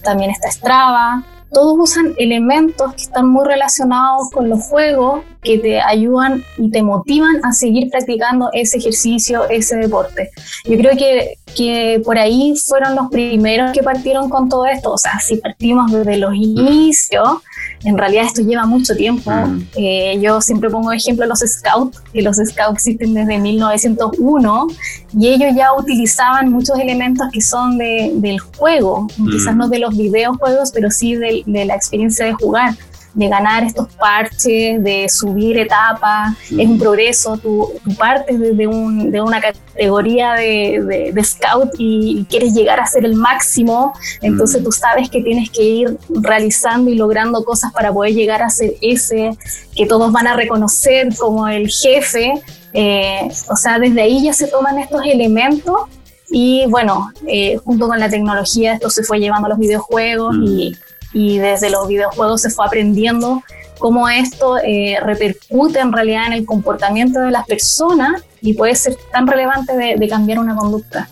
También 0.03 0.31
está 0.31 0.51
Strava 0.51 1.23
todos 1.53 1.75
usan 1.77 2.13
elementos 2.17 2.93
que 2.93 3.03
están 3.03 3.29
muy 3.29 3.45
relacionados 3.45 4.29
con 4.31 4.49
los 4.49 4.61
juegos 4.63 5.21
que 5.41 5.57
te 5.59 5.79
ayudan 5.79 6.43
y 6.57 6.71
te 6.71 6.81
motivan 6.81 7.43
a 7.43 7.51
seguir 7.51 7.89
practicando 7.89 8.49
ese 8.53 8.77
ejercicio, 8.77 9.47
ese 9.49 9.75
deporte. 9.75 10.31
Yo 10.65 10.77
creo 10.77 10.97
que, 10.97 11.37
que 11.55 12.01
por 12.03 12.17
ahí 12.17 12.55
fueron 12.55 12.95
los 12.95 13.09
primeros 13.09 13.71
que 13.71 13.83
partieron 13.83 14.29
con 14.29 14.49
todo 14.49 14.65
esto. 14.65 14.93
O 14.93 14.97
sea, 14.97 15.19
si 15.19 15.37
partimos 15.37 15.91
desde 15.91 16.17
los 16.17 16.33
inicios, 16.33 17.39
en 17.83 17.97
realidad 17.97 18.25
esto 18.25 18.41
lleva 18.41 18.65
mucho 18.65 18.95
tiempo. 18.95 19.31
Mm. 19.31 19.67
Eh, 19.75 20.19
yo 20.21 20.41
siempre 20.41 20.69
pongo 20.69 20.91
ejemplo 20.91 21.25
los 21.25 21.39
scouts, 21.39 22.01
que 22.11 22.21
los 22.21 22.37
scouts 22.37 22.73
existen 22.73 23.13
desde 23.13 23.37
1901 23.37 24.67
y 25.17 25.27
ellos 25.29 25.53
ya 25.55 25.73
utilizaban 25.73 26.51
muchos 26.51 26.79
elementos 26.79 27.27
que 27.31 27.41
son 27.41 27.77
de, 27.77 28.11
del 28.15 28.39
juego, 28.39 29.07
quizás 29.31 29.55
mm. 29.55 29.57
no 29.57 29.67
de 29.67 29.79
los 29.79 29.95
videojuegos, 29.97 30.71
pero 30.71 30.89
sí 30.91 31.15
de, 31.15 31.43
de 31.45 31.65
la 31.65 31.75
experiencia 31.75 32.25
de 32.25 32.33
jugar 32.33 32.75
de 33.13 33.27
ganar 33.27 33.63
estos 33.63 33.87
parches, 33.93 34.83
de 34.83 35.07
subir 35.07 35.57
etapas, 35.57 36.35
es 36.49 36.67
un 36.67 36.79
progreso, 36.79 37.37
tú, 37.37 37.71
partes 37.97 38.39
desde 38.39 38.65
un, 38.65 39.11
de 39.11 39.21
una 39.21 39.39
categoría 39.39 40.33
de, 40.33 41.11
de, 41.13 41.23
scout 41.23 41.69
y 41.77 42.25
quieres 42.29 42.53
llegar 42.53 42.79
a 42.79 42.87
ser 42.87 43.05
el 43.05 43.15
máximo, 43.15 43.93
entonces 44.21 44.61
mm. 44.61 44.63
tú 44.63 44.71
sabes 44.71 45.09
que 45.09 45.21
tienes 45.21 45.49
que 45.51 45.63
ir 45.63 45.97
realizando 46.09 46.89
y 46.89 46.95
logrando 46.95 47.43
cosas 47.43 47.71
para 47.71 47.93
poder 47.93 48.13
llegar 48.13 48.41
a 48.41 48.49
ser 48.49 48.73
ese 48.81 49.37
que 49.75 49.85
todos 49.85 50.11
van 50.11 50.27
a 50.27 50.35
reconocer 50.35 51.15
como 51.15 51.47
el 51.47 51.69
jefe, 51.69 52.33
eh, 52.73 53.29
o 53.49 53.55
sea, 53.55 53.77
desde 53.77 54.01
ahí 54.01 54.23
ya 54.23 54.33
se 54.33 54.47
toman 54.47 54.79
estos 54.79 55.01
elementos 55.05 55.81
y 56.31 56.65
bueno, 56.67 57.11
eh, 57.27 57.57
junto 57.63 57.87
con 57.87 57.99
la 57.99 58.09
tecnología 58.09 58.73
esto 58.73 58.89
se 58.89 59.03
fue 59.03 59.19
llevando 59.19 59.45
a 59.45 59.49
los 59.49 59.59
videojuegos 59.59 60.35
mm. 60.35 60.43
y 60.43 60.75
y 61.13 61.37
desde 61.37 61.69
los 61.69 61.87
videojuegos 61.87 62.41
se 62.41 62.49
fue 62.49 62.65
aprendiendo 62.65 63.43
cómo 63.79 64.07
esto 64.07 64.57
eh, 64.57 64.97
repercute 65.03 65.79
en 65.79 65.91
realidad 65.91 66.27
en 66.27 66.33
el 66.33 66.45
comportamiento 66.45 67.19
de 67.19 67.31
las 67.31 67.45
personas 67.45 68.23
y 68.41 68.53
puede 68.53 68.75
ser 68.75 68.95
tan 69.11 69.27
relevante 69.27 69.73
de, 69.73 70.07
cambiar 70.07 70.39
una 70.39 70.55
conducta. 70.55 71.09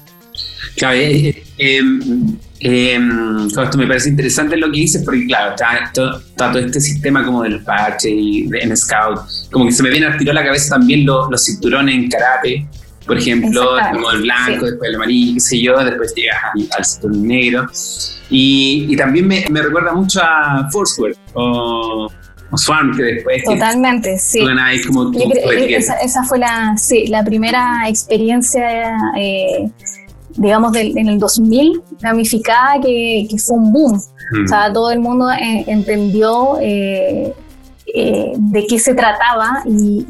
Claro, 0.78 0.96
eh, 0.96 1.44
eh, 1.58 1.78
em, 1.78 2.38
em, 2.62 3.48
esto 3.48 3.78
me 3.78 3.88
parece 3.88 4.10
interesante 4.10 4.56
lo 4.56 4.72
que 4.72 4.80
dices, 4.80 5.04
porque 5.04 5.26
claro, 5.26 5.52
está, 5.52 5.92
todo, 5.94 6.60
este 6.60 6.80
sistema 6.80 7.26
como 7.26 7.44
del 7.44 7.62
parche 7.62 8.10
y 8.10 8.50
en 8.62 8.76
Scout, 8.76 9.20
como 9.52 9.66
que 9.66 9.72
se 9.72 9.84
me 9.84 9.90
viene 9.90 10.08
a 10.08 10.18
tirar 10.18 10.38
a 10.38 10.42
la 10.42 10.46
cabeza 10.46 10.76
también 10.76 11.06
los 11.06 11.44
cinturones 11.44 11.94
en 11.94 12.10
karate, 12.10 12.66
por 13.06 13.18
ejemplo, 13.18 13.78
el 14.14 14.22
blanco, 14.22 14.66
después 14.66 14.90
el 14.90 14.96
amarillo, 14.96 15.34
qué 15.36 15.40
sé 15.40 15.62
yo, 15.62 15.78
después 15.84 16.14
llegas 16.16 16.38
al, 16.78 16.86
cinturón 16.86 17.28
negro. 17.28 17.68
Y, 18.30 18.96
también 18.96 19.28
me, 19.28 19.46
me, 19.50 19.62
recuerda 19.62 19.94
mucho 19.94 20.22
a 20.24 20.70
Foursquare 20.72 21.16
o, 21.34 22.10
o 22.52 22.58
Swarm, 22.58 22.96
que 22.96 23.04
después... 23.04 23.44
Totalmente, 23.44 24.18
sí. 24.18 24.40
Como 24.88 25.12
esa, 25.68 25.96
esa, 25.98 26.24
fue 26.24 26.40
la, 26.40 26.76
sí, 26.78 27.08
la 27.08 27.24
primera 27.24 27.90
experiencia, 27.90 28.96
eh, 29.18 29.70
digamos, 30.36 30.72
del, 30.72 30.98
en 30.98 31.10
el 31.10 31.20
2000, 31.20 31.82
gamificada, 32.02 32.80
que, 32.82 33.28
que 33.30 33.38
fue 33.38 33.58
un 33.58 33.74
boom. 33.74 34.02
O 34.44 34.48
sea, 34.48 34.72
todo 34.72 34.92
el 34.92 35.00
mundo 35.00 35.30
eh, 35.32 35.66
entendió 35.68 36.58
eh, 36.62 37.34
eh, 37.94 38.34
de 38.38 38.66
qué 38.68 38.80
se 38.80 38.94
trataba 38.94 39.64
y, 39.66 40.06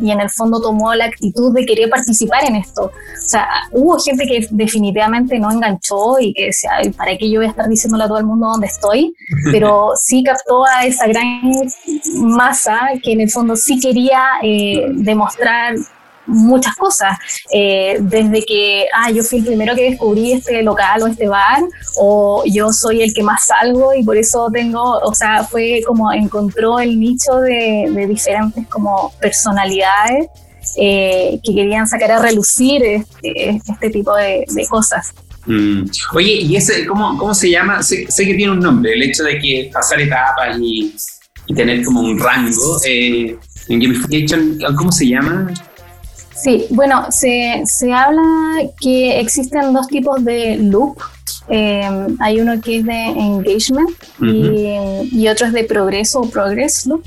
en 0.00 0.20
el 0.20 0.30
fondo 0.30 0.60
tomó 0.60 0.94
la 0.94 1.04
actitud 1.04 1.54
de 1.54 1.66
querer 1.66 1.90
participar 1.90 2.44
en 2.44 2.56
esto. 2.56 2.84
O 2.84 3.28
sea, 3.28 3.46
hubo 3.72 3.98
gente 3.98 4.24
que 4.26 4.46
definitivamente 4.50 5.38
no 5.38 5.50
enganchó 5.50 6.18
y 6.18 6.32
que 6.32 6.46
decía, 6.46 6.70
¿para 6.96 7.16
qué 7.16 7.30
yo 7.30 7.40
voy 7.40 7.46
a 7.46 7.50
estar 7.50 7.68
diciéndole 7.68 8.04
a 8.04 8.08
todo 8.08 8.18
el 8.18 8.24
mundo 8.24 8.48
dónde 8.48 8.68
estoy? 8.68 9.14
Pero 9.52 9.90
sí 9.96 10.22
captó 10.22 10.64
a 10.64 10.86
esa 10.86 11.06
gran 11.06 11.42
masa 12.16 12.80
que 13.02 13.12
en 13.12 13.20
el 13.20 13.30
fondo 13.30 13.56
sí 13.56 13.78
quería 13.78 14.22
eh, 14.42 14.86
demostrar 14.94 15.74
muchas 16.28 16.76
cosas, 16.76 17.18
eh, 17.52 17.96
desde 18.00 18.44
que, 18.44 18.86
ah, 18.94 19.10
yo 19.10 19.22
fui 19.22 19.38
el 19.38 19.46
primero 19.46 19.74
que 19.74 19.90
descubrí 19.90 20.32
este 20.32 20.62
local 20.62 21.02
o 21.02 21.06
este 21.06 21.26
bar, 21.26 21.62
o 21.96 22.44
yo 22.46 22.72
soy 22.72 23.02
el 23.02 23.12
que 23.12 23.22
más 23.22 23.46
salgo 23.46 23.94
y 23.94 24.04
por 24.04 24.16
eso 24.16 24.48
tengo, 24.52 24.98
o 24.98 25.14
sea, 25.14 25.42
fue 25.44 25.80
como 25.86 26.12
encontró 26.12 26.78
el 26.78 27.00
nicho 27.00 27.36
de, 27.36 28.06
diferentes 28.08 28.66
como 28.68 29.12
personalidades 29.20 30.28
eh, 30.76 31.40
que 31.42 31.54
querían 31.54 31.86
sacar 31.86 32.12
a 32.12 32.18
relucir 32.20 32.82
este, 32.84 33.60
este 33.68 33.90
tipo 33.90 34.14
de, 34.14 34.44
cosas. 34.68 35.12
Mm. 35.46 35.84
Oye, 36.14 36.32
¿y 36.42 36.56
ese 36.56 36.86
cómo, 36.86 37.16
cómo 37.16 37.34
se 37.34 37.50
llama? 37.50 37.82
Sé, 37.82 38.06
que 38.06 38.34
tiene 38.34 38.50
un 38.50 38.60
nombre, 38.60 38.92
el 38.92 39.02
hecho 39.02 39.24
de 39.24 39.38
que 39.38 39.70
pasar 39.72 40.00
etapas 40.00 40.58
y, 40.60 40.94
tener 41.54 41.82
como 41.82 42.02
un 42.02 42.18
rango. 42.18 42.78
Eh, 42.86 43.34
en 43.68 43.80
gamification, 43.80 44.58
¿cómo 44.76 44.90
se 44.90 45.06
llama? 45.06 45.52
Sí, 46.42 46.66
bueno, 46.70 47.06
se, 47.10 47.62
se 47.64 47.92
habla 47.92 48.22
que 48.80 49.18
existen 49.18 49.72
dos 49.72 49.88
tipos 49.88 50.24
de 50.24 50.56
loop. 50.56 50.98
Em, 51.48 52.16
hay 52.20 52.40
uno 52.40 52.60
que 52.60 52.78
es 52.78 52.84
de 52.84 53.06
engagement 53.06 53.90
y, 54.20 55.26
otro 55.28 55.46
es 55.46 55.52
de 55.52 55.64
progreso 55.64 56.20
o 56.20 56.30
progress 56.30 56.86
loop. 56.86 57.04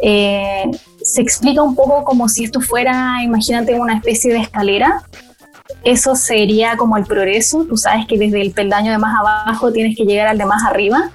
Eh, 0.00 0.70
se 1.02 1.22
explica 1.22 1.62
un 1.62 1.74
poco 1.74 2.04
como 2.04 2.28
si 2.28 2.44
esto 2.44 2.60
fuera, 2.60 3.22
imagínate, 3.22 3.74
una 3.80 3.96
especie 3.96 4.32
de 4.32 4.40
escalera 4.40 5.02
eso 5.84 6.16
sería 6.16 6.76
como 6.76 6.96
el 6.96 7.04
progreso. 7.04 7.64
Tú 7.64 7.76
sabes 7.76 8.06
que 8.06 8.18
desde 8.18 8.40
el 8.40 8.50
peldaño 8.50 8.90
de 8.90 8.98
más 8.98 9.14
abajo 9.18 9.72
tienes 9.72 9.96
que 9.96 10.04
llegar 10.04 10.28
al 10.28 10.38
de 10.38 10.44
más 10.44 10.62
arriba, 10.64 11.10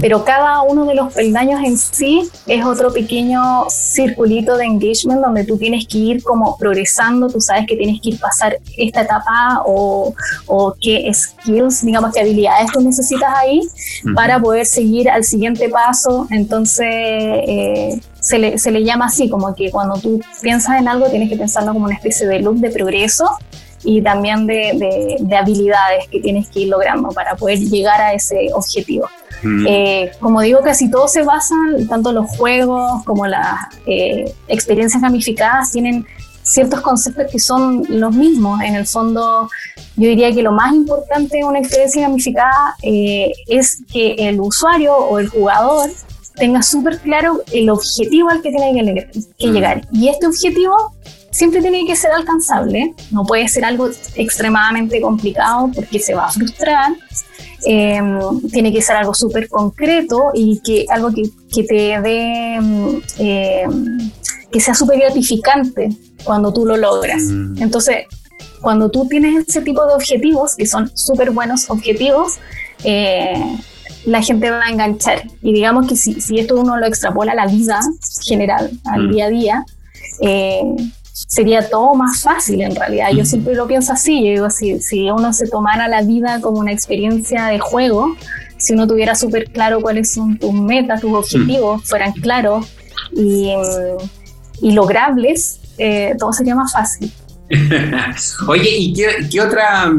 pero 0.00 0.24
cada 0.24 0.62
uno 0.62 0.86
de 0.86 0.94
los 0.94 1.12
peldaños 1.12 1.60
en 1.64 1.78
sí 1.78 2.28
es 2.46 2.64
otro 2.64 2.92
pequeño 2.92 3.66
circulito 3.70 4.56
de 4.56 4.64
engagement 4.64 5.20
donde 5.22 5.44
tú 5.44 5.56
tienes 5.56 5.86
que 5.86 5.98
ir 5.98 6.22
como 6.22 6.56
progresando. 6.58 7.28
Tú 7.28 7.40
sabes 7.40 7.66
que 7.66 7.76
tienes 7.76 8.00
que 8.00 8.10
ir 8.10 8.20
pasar 8.20 8.58
esta 8.76 9.02
etapa 9.02 9.62
o, 9.64 10.14
o 10.46 10.74
qué 10.80 11.10
skills, 11.12 11.84
digamos, 11.84 12.12
qué 12.12 12.20
habilidades 12.20 12.72
tú 12.72 12.80
necesitas 12.80 13.32
ahí 13.36 13.60
para 14.14 14.40
poder 14.40 14.66
seguir 14.66 15.08
al 15.08 15.24
siguiente 15.24 15.68
paso. 15.68 16.26
Entonces, 16.30 16.86
eh, 16.88 18.00
se 18.20 18.38
le, 18.38 18.58
se 18.58 18.70
le, 18.70 18.84
llama 18.84 19.06
así, 19.06 19.30
como 19.30 19.54
que 19.54 19.70
cuando 19.70 19.98
tú 19.98 20.20
piensas 20.42 20.80
en 20.80 20.88
algo 20.88 21.08
tienes 21.08 21.30
que 21.30 21.36
pensarlo 21.36 21.72
como 21.72 21.86
una 21.86 21.94
especie 21.94 22.26
de 22.26 22.40
loop 22.40 22.56
de 22.56 22.70
progreso 22.70 23.24
y 23.84 24.02
también 24.02 24.46
de, 24.46 25.16
de, 25.20 25.36
habilidades 25.36 26.08
que 26.08 26.20
tienes 26.20 26.48
que 26.48 26.60
ir 26.60 26.68
logrando 26.68 27.10
para 27.10 27.36
poder 27.36 27.58
llegar 27.58 28.00
a 28.00 28.12
ese 28.12 28.50
objetivo. 28.52 29.08
Mm. 29.42 29.66
Eh, 29.68 30.10
como 30.20 30.40
digo, 30.40 30.60
casi 30.62 30.90
todos 30.90 31.12
se 31.12 31.22
basan, 31.22 31.86
tanto 31.88 32.12
los 32.12 32.26
juegos 32.36 33.04
como 33.04 33.26
las 33.26 33.60
eh, 33.86 34.32
experiencias 34.48 35.00
gamificadas 35.00 35.70
tienen 35.70 36.06
ciertos 36.42 36.80
conceptos 36.80 37.26
que 37.30 37.38
son 37.38 37.84
los 37.88 38.14
mismos. 38.14 38.60
En 38.62 38.74
el 38.74 38.86
fondo, 38.86 39.48
yo 39.96 40.08
diría 40.08 40.32
que 40.32 40.42
lo 40.42 40.52
más 40.52 40.72
importante 40.74 41.38
de 41.38 41.44
una 41.44 41.60
experiencia 41.60 42.02
gamificada 42.02 42.74
eh, 42.82 43.32
es 43.46 43.82
que 43.92 44.14
el 44.18 44.40
usuario 44.40 44.96
o 44.96 45.18
el 45.18 45.28
jugador 45.28 45.90
tenga 46.34 46.62
súper 46.62 46.98
claro 47.00 47.42
el 47.52 47.68
objetivo 47.68 48.30
al 48.30 48.42
que 48.42 48.50
tiene 48.50 49.08
que, 49.38 49.48
mm. 49.48 49.52
llegar. 49.52 49.86
Y 49.92 50.08
este 50.08 50.26
objetivo 50.26 50.92
siempre 51.38 51.62
tiene 51.62 51.86
que 51.86 51.94
ser 51.94 52.10
alcanzable, 52.10 52.94
no 53.12 53.24
puede 53.24 53.46
ser 53.46 53.64
algo 53.64 53.88
extremadamente 54.16 55.00
complicado 55.00 55.70
porque 55.72 56.00
se 56.00 56.12
va 56.12 56.26
a 56.26 56.32
frustrar. 56.32 56.92
Em, 57.64 58.40
tiene 58.50 58.72
que 58.72 58.82
ser 58.82 58.96
algo 58.96 59.14
súper 59.14 59.48
concreto 59.48 60.30
y 60.34 60.60
que 60.64 60.86
algo 60.90 61.12
que, 61.12 61.30
que 61.52 61.62
te 61.62 62.00
dé, 62.00 62.54
em, 62.56 63.00
que 64.50 64.60
sea 64.60 64.74
súper 64.74 64.98
gratificante 64.98 65.90
cuando 66.24 66.52
tú 66.52 66.66
lo 66.66 66.76
logras. 66.76 67.22
Mm. 67.22 67.62
Entonces, 67.62 68.06
cuando 68.60 68.90
tú 68.90 69.06
tienes 69.06 69.46
ese 69.48 69.60
tipo 69.62 69.86
de 69.86 69.94
objetivos, 69.94 70.56
que 70.56 70.66
son 70.66 70.90
súper 70.96 71.30
buenos 71.30 71.70
objetivos, 71.70 72.38
eh, 72.82 73.58
la 74.06 74.22
gente 74.22 74.50
va 74.50 74.64
a 74.64 74.70
enganchar. 74.70 75.22
Y 75.42 75.52
digamos 75.52 75.86
que 75.86 75.94
si, 75.94 76.20
si, 76.20 76.38
esto 76.40 76.56
uno 76.56 76.76
lo 76.78 76.86
extrapola 76.86 77.32
a 77.32 77.36
la 77.36 77.46
vida 77.46 77.80
general, 78.24 78.70
al 78.86 79.08
mm. 79.08 79.12
día 79.12 79.24
a 79.26 79.30
día, 79.30 79.64
eh, 80.20 80.62
sería 81.26 81.68
todo 81.68 81.94
más 81.94 82.22
fácil 82.22 82.60
en 82.60 82.74
realidad. 82.74 83.08
Yo 83.14 83.24
siempre 83.24 83.54
lo 83.54 83.66
pienso 83.66 83.92
así, 83.92 84.24
yo 84.24 84.30
digo, 84.30 84.50
si, 84.50 84.80
si 84.80 85.10
uno 85.10 85.32
se 85.32 85.48
tomara 85.48 85.88
la 85.88 86.02
vida 86.02 86.40
como 86.40 86.58
una 86.58 86.72
experiencia 86.72 87.46
de 87.46 87.58
juego, 87.58 88.16
si 88.56 88.74
uno 88.74 88.86
tuviera 88.86 89.14
súper 89.14 89.50
claro 89.50 89.80
cuáles 89.80 90.12
son 90.12 90.38
tus 90.38 90.52
metas, 90.52 91.00
tus 91.00 91.12
objetivos, 91.12 91.82
fueran 91.84 92.12
claros 92.12 92.66
y, 93.12 93.52
y 94.60 94.72
logrables, 94.72 95.60
eh, 95.78 96.14
todo 96.18 96.32
sería 96.32 96.54
más 96.54 96.72
fácil. 96.72 97.12
Oye, 98.48 98.70
¿y 98.76 98.92
qué, 98.92 99.40
otra, 99.40 99.92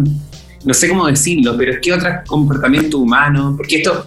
no 0.63 0.73
sé 0.73 0.87
cómo 0.87 1.07
decirlo, 1.07 1.55
pero 1.57 1.79
qué 1.81 1.93
otro 1.93 2.09
comportamiento 2.27 2.99
humano? 2.99 3.55
Porque 3.57 3.77
esto 3.77 4.05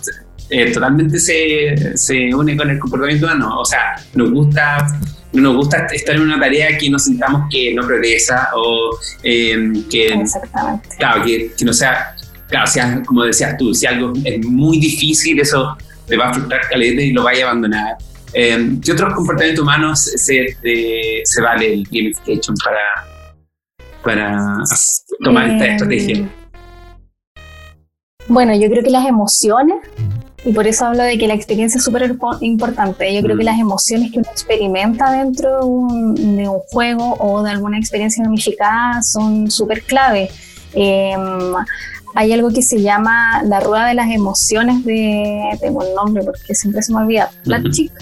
eh, 0.48 0.70
totalmente 0.70 1.18
se, 1.18 1.96
se 1.96 2.34
une 2.34 2.56
con 2.56 2.70
el 2.70 2.78
comportamiento 2.78 3.26
humano, 3.26 3.60
o 3.60 3.64
sea, 3.64 3.96
nos 4.14 4.30
gusta 4.30 4.86
no 5.32 5.42
nos 5.42 5.56
gusta 5.56 5.86
estar 5.92 6.14
en 6.14 6.22
una 6.22 6.38
tarea 6.38 6.76
que 6.76 6.90
nos 6.90 7.04
sintamos 7.04 7.48
que 7.50 7.74
no 7.74 7.86
progresa 7.86 8.50
o 8.54 8.98
eh, 9.22 9.72
que, 9.90 10.22
Claro, 10.98 11.24
que, 11.24 11.52
no 11.64 11.72
sea, 11.72 12.14
claro, 12.48 12.66
sea, 12.66 13.02
como 13.06 13.24
decías 13.24 13.56
tú, 13.56 13.74
si 13.74 13.86
algo 13.86 14.12
es 14.24 14.44
muy 14.46 14.78
difícil, 14.78 15.40
eso 15.40 15.76
te 16.06 16.16
va 16.16 16.30
a 16.30 16.34
frustrar 16.34 16.68
caleta 16.68 17.00
y 17.00 17.12
lo 17.12 17.22
vaya 17.22 17.46
a 17.46 17.50
abandonar. 17.50 17.96
Eh, 18.34 18.76
¿Qué 18.84 18.92
otros 18.92 19.14
comportamientos 19.14 19.62
humanos 19.62 20.00
se, 20.00 20.56
se 21.24 21.42
vale 21.42 21.72
el 21.72 21.84
gamification 21.84 22.54
para, 22.64 23.06
para 24.02 24.58
tomar 25.22 25.50
esta 25.50 25.66
eh, 25.66 25.72
estrategia? 25.72 26.28
Bueno, 28.28 28.54
yo 28.54 28.68
creo 28.70 28.82
que 28.82 28.90
las 28.90 29.06
emociones 29.06 29.76
y 30.44 30.52
por 30.52 30.66
eso 30.66 30.86
hablo 30.86 31.04
de 31.04 31.18
que 31.18 31.28
la 31.28 31.34
experiencia 31.34 31.78
es 31.78 31.84
súper 31.84 32.16
importante. 32.40 33.14
Yo 33.14 33.22
creo 33.22 33.36
que 33.36 33.44
mm. 33.44 33.46
las 33.46 33.60
emociones 33.60 34.10
que 34.10 34.18
uno 34.18 34.28
experimenta 34.30 35.12
dentro 35.12 35.60
de 35.60 35.64
un, 35.64 36.46
juego 36.70 37.14
o 37.18 37.42
de 37.42 37.50
alguna 37.50 37.78
experiencia 37.78 38.24
gamificada 38.24 39.02
son 39.02 39.50
súper 39.50 39.82
clave. 39.82 40.30
Em, 40.74 41.54
hay 42.14 42.32
algo 42.32 42.50
que 42.50 42.62
se 42.62 42.80
llama 42.82 43.42
la 43.44 43.60
rueda 43.60 43.86
de 43.86 43.94
las 43.94 44.10
emociones 44.10 44.84
de, 44.84 45.42
tengo 45.60 45.82
el 45.82 45.94
nombre 45.94 46.24
porque 46.24 46.54
siempre 46.54 46.82
se 46.82 46.92
me 46.92 47.00
olvida, 47.00 47.30
Platchik, 47.44 47.92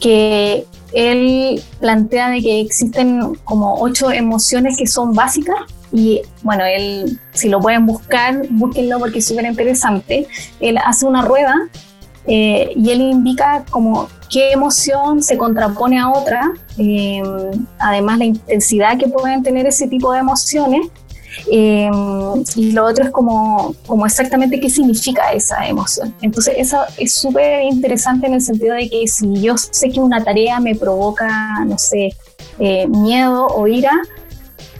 que 0.00 0.66
él 0.92 1.62
plantea 1.80 2.30
de 2.30 2.40
que 2.40 2.60
existen 2.60 3.36
como 3.44 3.80
ocho 3.80 4.10
emociones 4.10 4.76
que 4.76 4.86
son 4.86 5.14
básicas 5.14 5.56
y 5.92 6.22
bueno, 6.42 6.64
él, 6.64 7.18
si 7.32 7.48
lo 7.48 7.60
pueden 7.60 7.86
buscar, 7.86 8.46
búsquenlo 8.50 8.98
porque 8.98 9.20
es 9.20 9.26
súper 9.26 9.46
interesante. 9.46 10.26
Él 10.60 10.78
hace 10.78 11.06
una 11.06 11.22
rueda 11.22 11.68
eh, 12.26 12.72
y 12.76 12.90
él 12.90 13.00
indica 13.00 13.64
como 13.70 14.08
qué 14.30 14.52
emoción 14.52 15.22
se 15.22 15.38
contrapone 15.38 15.98
a 15.98 16.10
otra, 16.10 16.52
eh, 16.76 17.22
además 17.78 18.18
la 18.18 18.26
intensidad 18.26 18.98
que 18.98 19.08
pueden 19.08 19.42
tener 19.42 19.66
ese 19.66 19.88
tipo 19.88 20.12
de 20.12 20.20
emociones. 20.20 20.88
Eh, 21.52 21.90
y 22.56 22.72
lo 22.72 22.84
otro 22.84 23.04
es 23.04 23.10
como, 23.10 23.74
como 23.86 24.04
exactamente 24.04 24.58
qué 24.60 24.68
significa 24.68 25.32
esa 25.32 25.66
emoción. 25.66 26.14
Entonces, 26.20 26.54
eso 26.58 26.78
es 26.98 27.14
súper 27.14 27.62
interesante 27.62 28.26
en 28.26 28.34
el 28.34 28.40
sentido 28.40 28.74
de 28.74 28.90
que 28.90 29.06
si 29.06 29.40
yo 29.40 29.56
sé 29.56 29.90
que 29.90 30.00
una 30.00 30.22
tarea 30.22 30.58
me 30.58 30.74
provoca, 30.74 31.64
no 31.64 31.78
sé, 31.78 32.14
miedo 32.88 33.46
o 33.46 33.66
ira, 33.68 33.92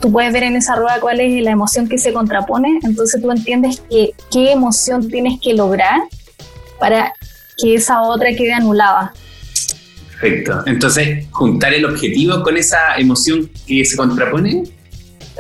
tú 0.00 0.12
puedes 0.12 0.32
ver 0.32 0.44
en 0.44 0.56
esa 0.56 0.76
rueda 0.76 1.00
cuál 1.00 1.20
es 1.20 1.42
la 1.42 1.50
emoción 1.50 1.88
que 1.88 1.98
se 1.98 2.12
contrapone, 2.12 2.78
entonces 2.82 3.20
tú 3.20 3.30
entiendes 3.30 3.82
que, 3.90 4.12
qué 4.30 4.52
emoción 4.52 5.08
tienes 5.08 5.40
que 5.40 5.54
lograr 5.54 6.00
para 6.78 7.12
que 7.56 7.74
esa 7.74 8.02
otra 8.02 8.30
quede 8.34 8.52
anulada. 8.52 9.12
Perfecto. 10.20 10.62
Entonces, 10.66 11.26
juntar 11.30 11.74
el 11.74 11.84
objetivo 11.84 12.42
con 12.42 12.56
esa 12.56 12.96
emoción 12.96 13.50
que 13.66 13.84
se 13.84 13.96
contrapone. 13.96 14.64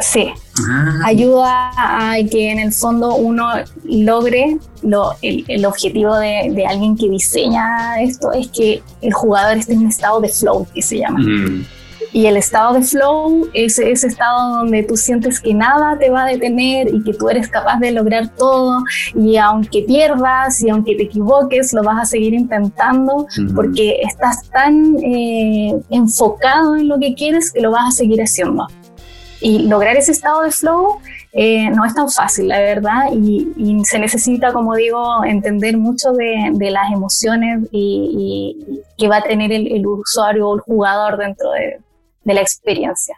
Sí. 0.00 0.28
Ah. 0.68 1.00
Ayuda 1.04 1.70
a 1.74 2.16
que 2.30 2.50
en 2.50 2.60
el 2.60 2.72
fondo 2.72 3.16
uno 3.16 3.48
logre 3.84 4.56
lo, 4.82 5.14
el, 5.22 5.66
objetivo 5.66 6.16
de, 6.16 6.52
de, 6.54 6.66
alguien 6.66 6.96
que 6.96 7.08
diseña 7.08 8.00
esto, 8.00 8.32
es 8.32 8.48
que 8.48 8.82
el 9.02 9.12
jugador 9.12 9.58
esté 9.58 9.72
en 9.72 9.80
un 9.80 9.88
estado 9.88 10.20
de 10.20 10.28
flow, 10.28 10.66
que 10.72 10.82
se 10.82 10.98
llama. 10.98 11.18
Mm. 11.18 11.66
Y 12.12 12.26
el 12.26 12.36
estado 12.36 12.74
de 12.74 12.82
flow 12.82 13.48
es 13.52 13.78
ese 13.78 14.06
estado 14.06 14.58
donde 14.58 14.82
tú 14.82 14.96
sientes 14.96 15.40
que 15.40 15.52
nada 15.52 15.98
te 15.98 16.08
va 16.08 16.24
a 16.24 16.28
detener 16.28 16.92
y 16.92 17.02
que 17.02 17.12
tú 17.12 17.28
eres 17.28 17.48
capaz 17.48 17.78
de 17.80 17.92
lograr 17.92 18.28
todo. 18.34 18.82
Y 19.14 19.36
aunque 19.36 19.82
pierdas 19.82 20.62
y 20.62 20.70
aunque 20.70 20.94
te 20.96 21.04
equivoques, 21.04 21.72
lo 21.72 21.82
vas 21.82 22.02
a 22.02 22.06
seguir 22.06 22.32
intentando 22.32 23.26
porque 23.54 24.00
estás 24.02 24.48
tan 24.50 24.96
eh, 25.02 25.78
enfocado 25.90 26.76
en 26.76 26.88
lo 26.88 26.98
que 26.98 27.14
quieres 27.14 27.52
que 27.52 27.60
lo 27.60 27.72
vas 27.72 27.88
a 27.88 27.90
seguir 27.90 28.22
haciendo. 28.22 28.66
Y 29.40 29.68
lograr 29.68 29.96
ese 29.96 30.12
estado 30.12 30.42
de 30.42 30.50
flow 30.50 30.98
eh, 31.32 31.70
no 31.70 31.84
es 31.84 31.94
tan 31.94 32.08
fácil, 32.08 32.48
la 32.48 32.58
verdad, 32.58 33.12
y, 33.12 33.46
se 33.84 33.98
necesita, 33.98 34.52
como 34.52 34.74
digo, 34.74 35.24
entender 35.24 35.76
mucho 35.76 36.10
de, 36.12 36.70
las 36.70 36.90
emociones 36.90 37.68
y, 37.70 38.82
que 38.96 39.06
va 39.06 39.18
a 39.18 39.22
tener 39.22 39.52
el, 39.52 39.70
el 39.70 39.86
usuario 39.86 40.48
o 40.48 40.56
el 40.56 40.60
jugador 40.62 41.18
dentro 41.18 41.52
de, 41.52 41.78
de 42.28 42.34
la 42.34 42.42
experiencia. 42.42 43.16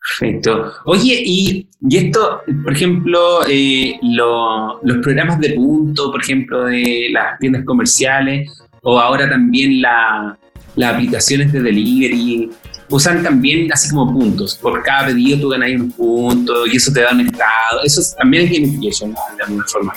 Perfecto. 0.00 0.72
Oye, 0.84 1.20
y, 1.24 1.68
esto, 1.90 2.42
por 2.62 2.72
ejemplo, 2.72 3.40
eh, 3.48 3.98
los 4.02 4.98
programas 5.02 5.40
de 5.40 5.50
punto, 5.50 6.12
por 6.12 6.22
ejemplo, 6.22 6.64
de 6.66 7.08
las 7.10 7.38
tiendas 7.40 7.64
comerciales, 7.64 8.48
o 8.82 9.00
ahora 9.00 9.28
también 9.28 9.82
las 9.82 10.94
aplicaciones 10.94 11.52
de 11.52 11.60
delivery, 11.60 12.50
usan 12.88 13.24
también 13.24 13.72
así 13.72 13.90
como 13.90 14.12
puntos. 14.12 14.54
Por 14.54 14.80
cada 14.84 15.08
pedido 15.08 15.40
tú 15.40 15.48
ganas 15.48 15.70
un 15.72 15.90
punto 15.90 16.68
y 16.68 16.76
eso 16.76 16.92
te 16.92 17.00
da 17.00 17.10
un 17.10 17.22
estado. 17.22 17.82
Eso 17.84 18.00
también 18.16 18.44
es 18.44 18.52
gamification 18.52 19.12
de 19.12 19.42
alguna 19.42 19.64
forma. 19.64 19.92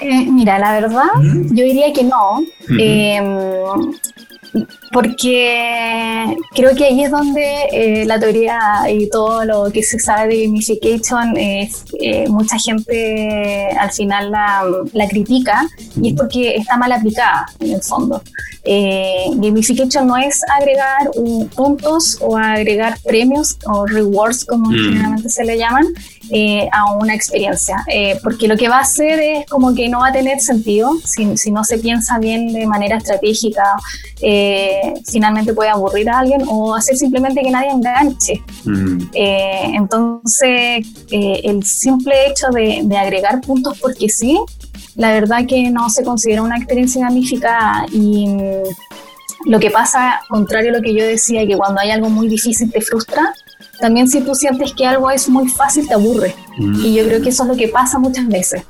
Eh, 0.00 0.26
mira, 0.28 0.58
la 0.58 0.80
verdad, 0.80 1.08
yo 1.22 1.64
diría 1.64 1.92
que 1.92 2.02
no 2.02 2.44
porque 4.92 6.36
creo 6.54 6.74
que 6.74 6.84
ahí 6.86 7.04
es 7.04 7.10
donde 7.10 7.66
eh, 7.72 8.04
la 8.06 8.18
teoría 8.18 8.60
y 8.90 9.08
todo 9.10 9.44
lo 9.44 9.70
que 9.72 9.82
se 9.82 9.98
sabe 9.98 10.34
de 10.34 10.46
gamification, 10.46 11.36
eh, 11.36 11.68
mucha 12.28 12.58
gente 12.58 13.68
al 13.78 13.90
final 13.90 14.30
la, 14.30 14.62
la, 14.92 15.08
critica 15.08 15.66
y 16.00 16.10
es 16.10 16.14
porque 16.14 16.56
está 16.56 16.76
mal 16.76 16.92
aplicada 16.92 17.46
en 17.60 17.72
el 17.72 17.82
fondo. 17.82 18.22
Eh, 18.64 19.26
gamification 19.36 20.06
no 20.06 20.16
es 20.16 20.40
agregar 20.58 21.10
puntos 21.54 22.18
o 22.20 22.36
agregar 22.36 22.98
premios 23.04 23.56
o 23.66 23.86
rewards, 23.86 24.44
como 24.44 24.70
mm. 24.70 24.74
generalmente 24.74 25.28
se 25.28 25.44
le 25.44 25.56
llaman, 25.56 25.86
eh, 26.30 26.68
a 26.72 26.92
una 26.94 27.14
experiencia, 27.14 27.84
eh, 27.86 28.18
porque 28.22 28.48
lo 28.48 28.56
que 28.56 28.68
va 28.68 28.78
a 28.78 28.80
hacer 28.80 29.20
es 29.20 29.46
como 29.46 29.74
que 29.74 29.88
no 29.88 30.00
va 30.00 30.08
a 30.08 30.12
tener 30.12 30.40
sentido 30.40 30.92
si, 31.04 31.36
si 31.36 31.50
no 31.50 31.64
se 31.64 31.78
piensa 31.78 32.18
bien 32.18 32.52
de 32.52 32.66
manera 32.66 32.96
estratégica, 32.96 33.64
finalmente 35.10 35.52
puede 35.52 35.68
aburrir 35.68 36.08
a 36.08 36.20
alguien 36.20 36.42
o 36.48 36.74
hacer 36.74 36.96
simplemente 36.96 37.42
que 37.42 37.50
nadie 37.50 37.70
enganche. 37.70 38.42
Mm. 38.64 39.10
entonces, 39.12 40.86
el 41.10 41.62
simple 41.64 42.14
hecho 42.28 42.48
de, 42.48 42.80
de 42.84 42.96
agregar 42.96 43.40
puntos 43.40 43.78
porque 43.78 44.08
sí, 44.08 44.38
la 44.96 45.12
verdad 45.12 45.46
que 45.46 45.70
no 45.70 45.90
se 45.90 46.02
considera 46.02 46.42
una 46.42 46.56
experiencia 46.56 47.02
gamificada 47.02 47.86
y 47.92 48.28
mm, 48.28 48.62
lo 49.46 49.60
que 49.60 49.70
pasa, 49.70 50.20
contrario 50.28 50.70
a 50.70 50.78
lo 50.78 50.82
que 50.82 50.94
yo 50.94 51.04
decía, 51.04 51.46
que 51.46 51.56
cuando 51.56 51.80
hay 51.80 51.90
algo 51.90 52.08
muy 52.10 52.28
difícil 52.28 52.70
te 52.70 52.80
frustra, 52.80 53.32
también 53.80 54.08
si 54.08 54.20
tú 54.20 54.34
sientes 54.34 54.72
que 54.72 54.86
algo 54.86 55.10
es 55.10 55.28
muy 55.28 55.48
fácil 55.48 55.86
te 55.86 55.94
aburre. 55.94 56.34
Mm. 56.58 56.84
Y 56.84 56.94
yo 56.94 57.04
creo 57.04 57.22
que 57.22 57.28
eso 57.28 57.42
es 57.42 57.48
lo 57.48 57.56
que 57.56 57.68
pasa 57.68 57.98
muchas 57.98 58.26
veces. 58.26 58.62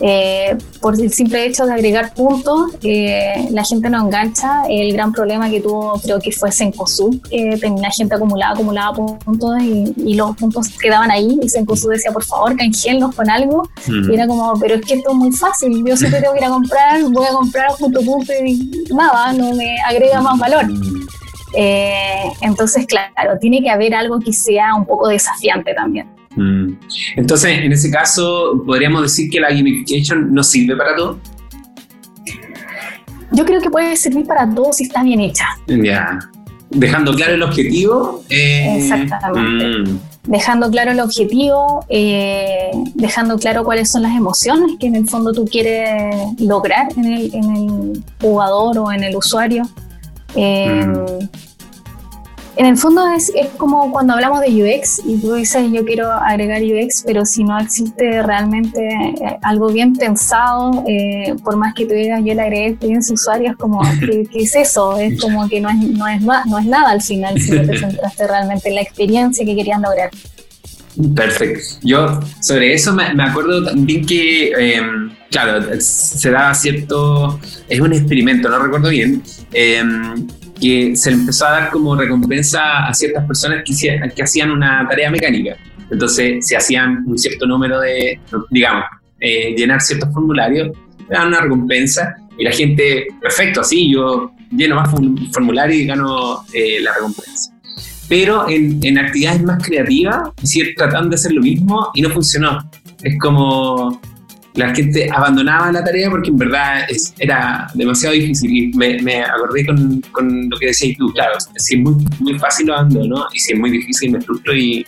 Eh, 0.00 0.56
por 0.80 1.00
el 1.00 1.12
simple 1.12 1.44
hecho 1.46 1.64
de 1.66 1.72
agregar 1.72 2.14
puntos, 2.14 2.72
eh, 2.82 3.48
la 3.50 3.64
gente 3.64 3.90
no 3.90 4.00
engancha. 4.04 4.62
El 4.68 4.92
gran 4.92 5.12
problema 5.12 5.50
que 5.50 5.60
tuvo, 5.60 6.00
creo 6.00 6.18
que 6.20 6.32
fue 6.32 6.52
Senkosu, 6.52 7.20
que 7.28 7.56
tenía 7.60 7.90
gente 7.90 8.14
acumulada, 8.14 8.52
acumulada 8.52 8.92
puntos 8.92 9.62
y, 9.62 10.14
los 10.14 10.36
puntos 10.36 10.68
quedaban 10.80 11.10
ahí. 11.10 11.38
Y 11.42 11.48
Senkosu 11.48 11.88
decía, 11.88 12.12
por 12.12 12.24
favor, 12.24 12.56
canjeenlos 12.56 13.14
con 13.14 13.28
algo. 13.28 13.68
Mm. 13.86 14.10
Y 14.10 14.14
era 14.14 14.26
como, 14.26 14.54
pero 14.60 14.76
es 14.76 14.82
que 14.82 14.94
esto 14.94 15.10
es 15.10 15.16
muy 15.16 15.32
fácil. 15.32 15.84
Yo 15.84 15.96
siempre 15.96 16.20
tengo 16.20 16.34
que 16.34 16.40
ir 16.40 16.46
a 16.46 16.50
comprar, 16.50 17.02
voy 17.10 17.26
a 17.26 17.32
comprar 17.32 17.68
punto 17.78 18.00
punto 18.02 18.32
y 18.44 18.84
nada, 18.94 19.32
no 19.32 19.52
me 19.54 19.76
agrega 19.88 20.20
más 20.20 20.38
valor. 20.38 20.66
Eh, 21.54 22.24
entonces, 22.40 22.86
claro, 22.86 23.38
tiene 23.40 23.60
que 23.62 23.70
haber 23.70 23.94
algo 23.94 24.18
que 24.20 24.32
sea 24.32 24.74
un 24.74 24.86
poco 24.86 25.08
desafiante 25.08 25.74
también. 25.74 26.08
Mm. 26.36 26.74
Entonces, 27.16 27.58
en 27.58 27.72
ese 27.72 27.90
caso, 27.90 28.62
¿podríamos 28.64 29.02
decir 29.02 29.30
que 29.30 29.40
la 29.40 29.50
gamification 29.50 30.32
no 30.32 30.42
sirve 30.42 30.76
para 30.76 30.96
todo? 30.96 31.18
Yo 33.32 33.44
creo 33.44 33.60
que 33.60 33.70
puede 33.70 33.96
servir 33.96 34.26
para 34.26 34.48
todo 34.52 34.72
si 34.72 34.84
está 34.84 35.02
bien 35.02 35.20
hecha. 35.20 35.46
Ya. 35.66 36.18
Dejando 36.70 37.14
claro 37.14 37.34
el 37.34 37.42
objetivo. 37.42 38.22
Eh, 38.28 38.78
Exactamente. 38.78 39.90
Mm. 39.90 39.98
Dejando 40.24 40.70
claro 40.70 40.92
el 40.92 41.00
objetivo, 41.00 41.84
eh, 41.88 42.70
dejando 42.94 43.38
claro 43.38 43.64
cuáles 43.64 43.90
son 43.90 44.02
las 44.02 44.16
emociones 44.16 44.76
que 44.78 44.86
en 44.86 44.94
el 44.94 45.08
fondo 45.08 45.32
tú 45.32 45.44
quieres 45.46 46.14
lograr 46.38 46.86
en 46.96 47.04
el, 47.06 48.04
jugador 48.20 48.78
o 48.78 48.92
en 48.92 49.02
el 49.02 49.16
usuario. 49.16 49.64
Eh, 50.36 50.86
mm 50.86 51.51
en 52.56 52.66
el 52.66 52.76
fondo 52.76 53.06
es, 53.08 53.32
es, 53.34 53.48
como 53.56 53.90
cuando 53.90 54.12
hablamos 54.12 54.40
de 54.40 54.48
UX 54.48 55.00
y 55.06 55.18
tú 55.18 55.34
dices 55.34 55.70
yo 55.72 55.84
quiero 55.84 56.10
agregar 56.10 56.60
UX, 56.62 57.02
pero 57.06 57.24
si 57.24 57.44
no 57.44 57.58
existe 57.58 58.22
realmente 58.22 58.78
eh, 58.80 59.38
algo 59.42 59.72
bien 59.72 59.94
pensado, 59.94 60.84
eh, 60.86 61.34
por 61.42 61.56
más 61.56 61.72
que 61.74 61.86
tú 61.86 61.94
digas 61.94 62.20
yo 62.24 62.34
le 62.34 62.42
agregué 62.42 62.66
experiencia 62.68 63.14
usuario, 63.14 63.50
es 63.52 63.56
como, 63.56 63.80
¿qué, 64.00 64.28
es 64.34 64.54
eso? 64.54 64.98
Es 64.98 65.20
como 65.20 65.48
que 65.48 65.60
no 65.60 65.70
es, 65.70 65.76
no, 65.76 66.06
es, 66.06 66.20
no 66.20 66.58
es 66.58 66.66
nada 66.66 66.90
al 66.90 67.02
final 67.02 67.40
si 67.40 67.52
no 67.52 67.62
te 67.62 67.78
centraste 67.78 68.26
realmente 68.26 68.68
en 68.68 68.74
la 68.74 68.82
experiencia 68.82 69.44
que 69.46 69.56
querías 69.56 69.80
lograr. 69.80 70.10
Perfecto. 71.14 71.78
Yo 71.82 72.20
sobre 72.40 72.74
eso 72.74 72.92
me, 72.92 73.22
acuerdo 73.22 73.64
también 73.64 74.04
que, 74.04 74.52
em, 74.52 75.10
claro, 75.30 75.64
se 75.80 76.30
da 76.30 76.52
cierto, 76.54 77.40
es 77.66 77.80
un 77.80 77.94
experimento, 77.94 78.50
no 78.50 78.58
recuerdo 78.58 78.90
bien, 78.90 79.22
eh, 79.54 79.82
que 80.62 80.94
se 80.94 81.10
le 81.10 81.16
empezó 81.16 81.46
a 81.46 81.50
dar 81.50 81.70
como 81.70 81.96
recompensa 81.96 82.86
a 82.86 82.94
ciertas 82.94 83.26
personas 83.26 83.64
que, 83.66 84.22
hacían 84.22 84.52
una 84.52 84.86
tarea 84.88 85.10
mecánica. 85.10 85.56
Entonces, 85.90 86.46
si 86.46 86.54
hacían 86.54 87.02
un 87.04 87.18
cierto 87.18 87.46
número 87.46 87.80
de, 87.80 88.20
digamos, 88.50 88.84
eh, 89.18 89.54
llenar 89.56 89.80
ciertos 89.80 90.12
formularios, 90.14 90.70
dan 91.10 91.28
una 91.28 91.40
recompensa 91.40 92.14
y 92.38 92.44
la 92.44 92.52
gente, 92.52 93.08
perfecto, 93.20 93.60
así 93.60 93.92
yo 93.92 94.30
lleno 94.52 94.76
más 94.76 94.90
formularios 95.32 95.80
y 95.80 95.86
gano 95.86 96.44
eh, 96.52 96.80
la 96.80 96.94
recompensa. 96.94 97.52
Pero 98.08 98.48
en, 98.48 98.98
actividades 98.98 99.42
más 99.42 99.62
creativas, 99.66 100.30
trataron 100.76 101.10
de 101.10 101.16
hacer 101.16 101.32
lo 101.32 101.42
mismo 101.42 101.90
y 101.94 102.02
no 102.02 102.10
funcionó. 102.10 102.70
Es 103.02 103.18
como, 103.18 104.00
la 104.54 104.74
gente 104.74 105.08
abandonaba 105.10 105.72
la 105.72 105.82
tarea 105.82 106.10
porque 106.10 106.30
en 106.30 106.36
verdad 106.36 106.84
era 107.18 107.66
demasiado 107.74 108.14
difícil. 108.14 108.50
Y 108.54 108.72
me, 108.74 109.22
acordé 109.22 109.66
con, 109.66 110.48
lo 110.50 110.58
que 110.58 110.66
decías 110.66 110.96
tú, 110.98 111.10
claro, 111.12 111.34
si 111.56 111.74
es 111.74 111.80
muy, 111.80 111.94
muy 112.20 112.38
fácil 112.38 112.66
lo 112.66 112.74
abandono 112.74 113.26
y 113.32 113.38
si 113.38 113.52
es 113.52 113.58
muy 113.58 113.70
difícil 113.70 114.12
me 114.12 114.20
frustro 114.20 114.54
y, 114.54 114.86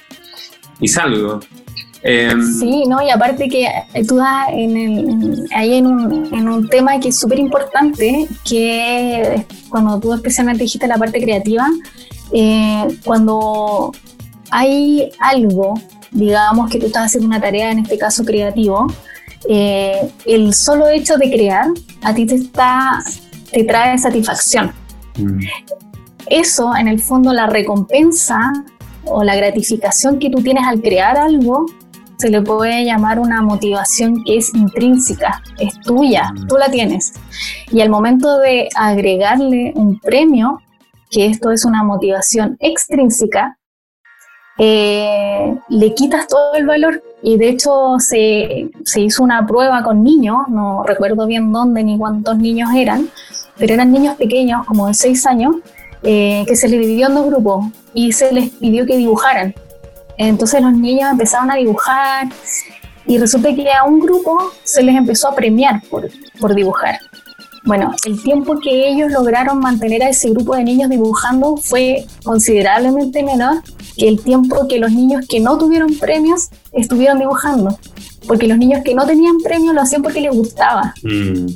y 0.80 0.88
salgo. 0.88 1.40
Em, 2.06 2.42
sí, 2.60 2.84
no, 2.86 3.00
y 3.00 3.08
aparte 3.08 3.48
que 3.48 3.66
tú 4.06 4.16
das 4.16 4.48
en 4.52 4.76
el, 4.76 5.46
ahí 5.54 5.76
en 5.76 5.86
un, 5.86 6.34
en 6.34 6.48
un 6.48 6.68
tema 6.68 7.00
que 7.00 7.08
es 7.08 7.18
súper 7.18 7.38
importante, 7.38 8.28
que 8.46 9.46
cuando 9.70 9.98
tú 9.98 10.12
especialmente 10.12 10.64
dijiste 10.64 10.86
la 10.86 10.98
parte 10.98 11.22
creativa, 11.22 11.66
eh, 12.30 12.86
cuando 13.04 13.92
hay 14.50 15.10
algo, 15.18 15.80
digamos 16.10 16.70
que 16.70 16.78
tú 16.78 16.86
estás 16.86 17.06
haciendo 17.06 17.26
una 17.26 17.40
tarea, 17.40 17.70
en 17.70 17.78
este 17.78 17.96
caso 17.96 18.22
creativo, 18.22 18.86
eh, 19.48 20.10
el 20.26 20.54
solo 20.54 20.88
hecho 20.88 21.16
de 21.16 21.30
crear 21.30 21.66
a 22.02 22.14
ti 22.14 22.26
te, 22.26 22.36
está, 22.36 23.02
te 23.50 23.64
trae 23.64 23.98
satisfacción. 23.98 24.72
Mm. 25.16 25.40
Eso, 26.28 26.74
en 26.76 26.88
el 26.88 27.00
fondo, 27.00 27.32
la 27.32 27.46
recompensa 27.46 28.52
o 29.04 29.22
la 29.22 29.36
gratificación 29.36 30.18
que 30.18 30.30
tú 30.30 30.42
tienes 30.42 30.66
al 30.66 30.80
crear 30.80 31.18
algo, 31.18 31.66
se 32.18 32.30
le 32.30 32.40
puede 32.40 32.84
llamar 32.84 33.18
una 33.18 33.42
motivación 33.42 34.22
que 34.24 34.38
es 34.38 34.54
intrínseca, 34.54 35.42
es 35.58 35.78
tuya, 35.80 36.32
mm. 36.32 36.46
tú 36.46 36.56
la 36.56 36.70
tienes. 36.70 37.12
Y 37.70 37.80
al 37.80 37.90
momento 37.90 38.38
de 38.38 38.68
agregarle 38.74 39.72
un 39.74 39.98
premio, 39.98 40.60
que 41.10 41.26
esto 41.26 41.50
es 41.50 41.64
una 41.64 41.84
motivación 41.84 42.56
extrínseca, 42.60 43.58
eh, 44.58 45.56
le 45.68 45.94
quitas 45.94 46.26
todo 46.28 46.54
el 46.54 46.66
valor. 46.66 47.02
Y 47.22 47.38
de 47.38 47.48
hecho 47.48 47.96
se, 47.98 48.70
se, 48.84 49.00
hizo 49.00 49.22
una 49.22 49.46
prueba 49.46 49.82
con 49.82 50.04
niños, 50.04 50.36
no 50.48 50.82
recuerdo 50.82 51.26
bien 51.26 51.52
dónde 51.52 51.82
ni 51.82 51.96
cuántos 51.96 52.36
niños 52.36 52.70
eran, 52.74 53.08
pero 53.56 53.74
eran 53.74 53.92
niños 53.92 54.16
pequeños, 54.16 54.66
como 54.66 54.88
de 54.88 54.94
6 54.94 55.26
años, 55.26 55.56
eh, 56.02 56.44
que 56.46 56.54
se 56.54 56.68
les 56.68 56.80
dividió 56.80 57.06
en 57.06 57.14
dos 57.14 57.26
grupos 57.26 57.66
y 57.94 58.12
se 58.12 58.30
les 58.30 58.50
pidió 58.50 58.84
que 58.84 58.98
dibujaran. 58.98 59.54
Entonces 60.18 60.60
los 60.60 60.74
niños 60.74 61.10
empezaron 61.10 61.50
a 61.50 61.56
dibujar 61.56 62.28
y 63.06 63.18
resulta 63.18 63.54
que 63.54 63.72
a 63.72 63.84
un 63.84 64.00
grupo 64.00 64.52
se 64.62 64.82
les 64.82 64.94
empezó 64.94 65.28
a 65.28 65.34
premiar 65.34 65.82
por, 65.88 66.08
por 66.38 66.54
dibujar. 66.54 66.98
Bueno, 67.64 67.94
el 68.04 68.22
tiempo 68.22 68.60
que 68.60 68.88
ellos 68.90 69.10
lograron 69.10 69.58
mantener 69.58 70.02
a 70.02 70.10
ese 70.10 70.28
grupo 70.28 70.54
de 70.54 70.64
niños 70.64 70.90
dibujando 70.90 71.56
fue 71.56 72.04
considerablemente 72.22 73.22
menor 73.22 73.62
que 73.96 74.08
el 74.08 74.20
tiempo 74.20 74.66
que 74.68 74.78
los 74.78 74.92
niños 74.92 75.26
que 75.28 75.40
no 75.40 75.58
tuvieron 75.58 75.94
premios 75.98 76.48
estuvieron 76.72 77.18
dibujando. 77.18 77.78
Porque 78.26 78.46
los 78.46 78.58
niños 78.58 78.82
que 78.84 78.94
no 78.94 79.06
tenían 79.06 79.38
premios 79.38 79.74
lo 79.74 79.82
hacían 79.82 80.02
porque 80.02 80.20
les 80.20 80.32
gustaba. 80.32 80.94
Mm. 81.02 81.46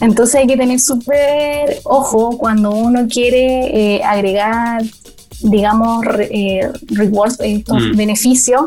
Entonces 0.00 0.36
hay 0.36 0.46
que 0.46 0.56
tener 0.56 0.80
súper 0.80 1.80
ojo 1.84 2.38
cuando 2.38 2.70
uno 2.70 3.06
quiere 3.08 3.96
eh, 3.96 4.02
agregar, 4.02 4.82
digamos, 5.40 6.04
eh, 6.18 6.68
rewards, 6.86 7.38
estos 7.40 7.82
mm. 7.82 7.96
beneficios 7.96 8.62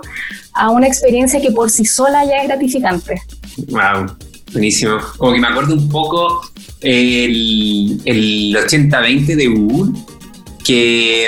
a 0.53 0.69
una 0.69 0.87
experiencia 0.87 1.41
que 1.41 1.51
por 1.51 1.69
sí 1.69 1.85
sola 1.85 2.25
ya 2.25 2.37
es 2.41 2.47
gratificante. 2.47 3.21
Wow. 3.69 4.15
Buenísimo. 4.51 4.97
Como 5.17 5.33
que 5.33 5.39
me 5.39 5.47
acuerdo 5.47 5.75
un 5.75 5.87
poco 5.87 6.41
el, 6.81 8.01
el 8.03 8.55
80-20 8.55 9.35
de 9.35 9.47
Google, 9.47 9.99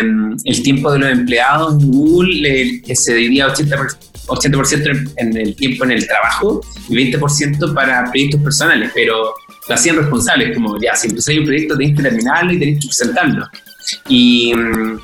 mm, 0.04 0.36
el 0.44 0.64
tiempo 0.64 0.92
de 0.92 1.00
los 1.00 1.10
empleados 1.12 1.82
en 1.82 1.92
Google 1.92 2.82
se 2.96 3.14
dividía 3.16 3.48
80%, 3.48 3.96
80 4.28 4.90
en 5.18 5.38
el 5.38 5.56
tiempo 5.56 5.84
en 5.84 5.92
el 5.92 6.08
trabajo 6.08 6.62
y 6.90 7.12
20% 7.12 7.74
para 7.74 8.10
proyectos 8.10 8.42
personales, 8.42 8.92
pero 8.94 9.34
lo 9.68 9.76
hacían 9.76 9.98
responsables, 9.98 10.56
como 10.56 10.80
ya, 10.82 10.96
si 10.96 11.08
empezáis 11.08 11.40
un 11.40 11.46
proyecto 11.46 11.78
tenéis 11.78 11.98
que 11.98 12.04
terminarlo 12.04 12.54
y 12.54 12.60
tenéis 12.60 12.80
que 12.82 12.88
presentarlo. 12.88 13.46
Y, 14.08 14.54
mm, 14.54 15.00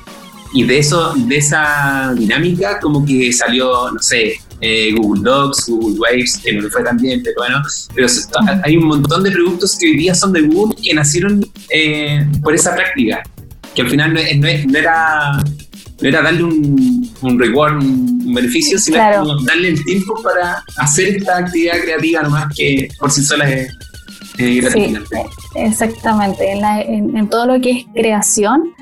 y 0.52 0.64
de 0.64 0.78
eso, 0.78 1.14
de 1.14 1.36
esa 1.36 2.12
dinámica, 2.16 2.80
como 2.80 3.04
que 3.04 3.32
salió, 3.32 3.90
no 3.90 4.00
sé, 4.00 4.34
eh, 4.60 4.92
Google 4.94 5.22
Docs, 5.22 5.68
Google 5.68 5.98
Waves, 5.98 6.38
que 6.42 6.52
no 6.52 6.62
le 6.62 6.70
fue 6.70 6.82
tan 6.82 6.96
bien, 6.98 7.22
pero 7.22 7.36
bueno, 7.38 7.62
pero 7.94 8.06
hay 8.62 8.76
un 8.76 8.86
montón 8.86 9.22
de 9.22 9.30
productos 9.30 9.76
que 9.78 9.86
hoy 9.86 9.96
día 9.96 10.14
son 10.14 10.32
de 10.32 10.42
Google 10.42 10.76
que 10.82 10.92
nacieron 10.92 11.44
eh, 11.70 12.26
por 12.42 12.54
esa 12.54 12.74
práctica, 12.74 13.22
que 13.74 13.82
al 13.82 13.90
final 13.90 14.14
no, 14.14 14.20
no, 14.20 14.78
era, 14.78 15.32
no 16.00 16.08
era 16.08 16.22
darle 16.22 16.44
un, 16.44 17.10
un 17.22 17.38
reward, 17.38 17.76
un, 17.76 18.34
beneficio, 18.34 18.78
sino 18.78 18.96
darle 19.44 19.70
el 19.70 19.84
tiempo 19.84 20.14
para 20.22 20.62
hacer 20.76 21.16
esta 21.16 21.38
actividad 21.38 21.80
creativa 21.80 22.22
nomás 22.22 22.54
que 22.54 22.88
por 23.00 23.10
sí 23.10 23.24
sola 23.24 23.50
es, 23.50 23.72
gratificante. 24.38 25.06
Sí, 25.08 25.58
exactamente, 25.58 26.52
en, 26.52 27.16
en, 27.16 27.28
todo 27.28 27.46
lo 27.46 27.60
que 27.60 27.70
es 27.72 27.84
creación. 27.92 28.72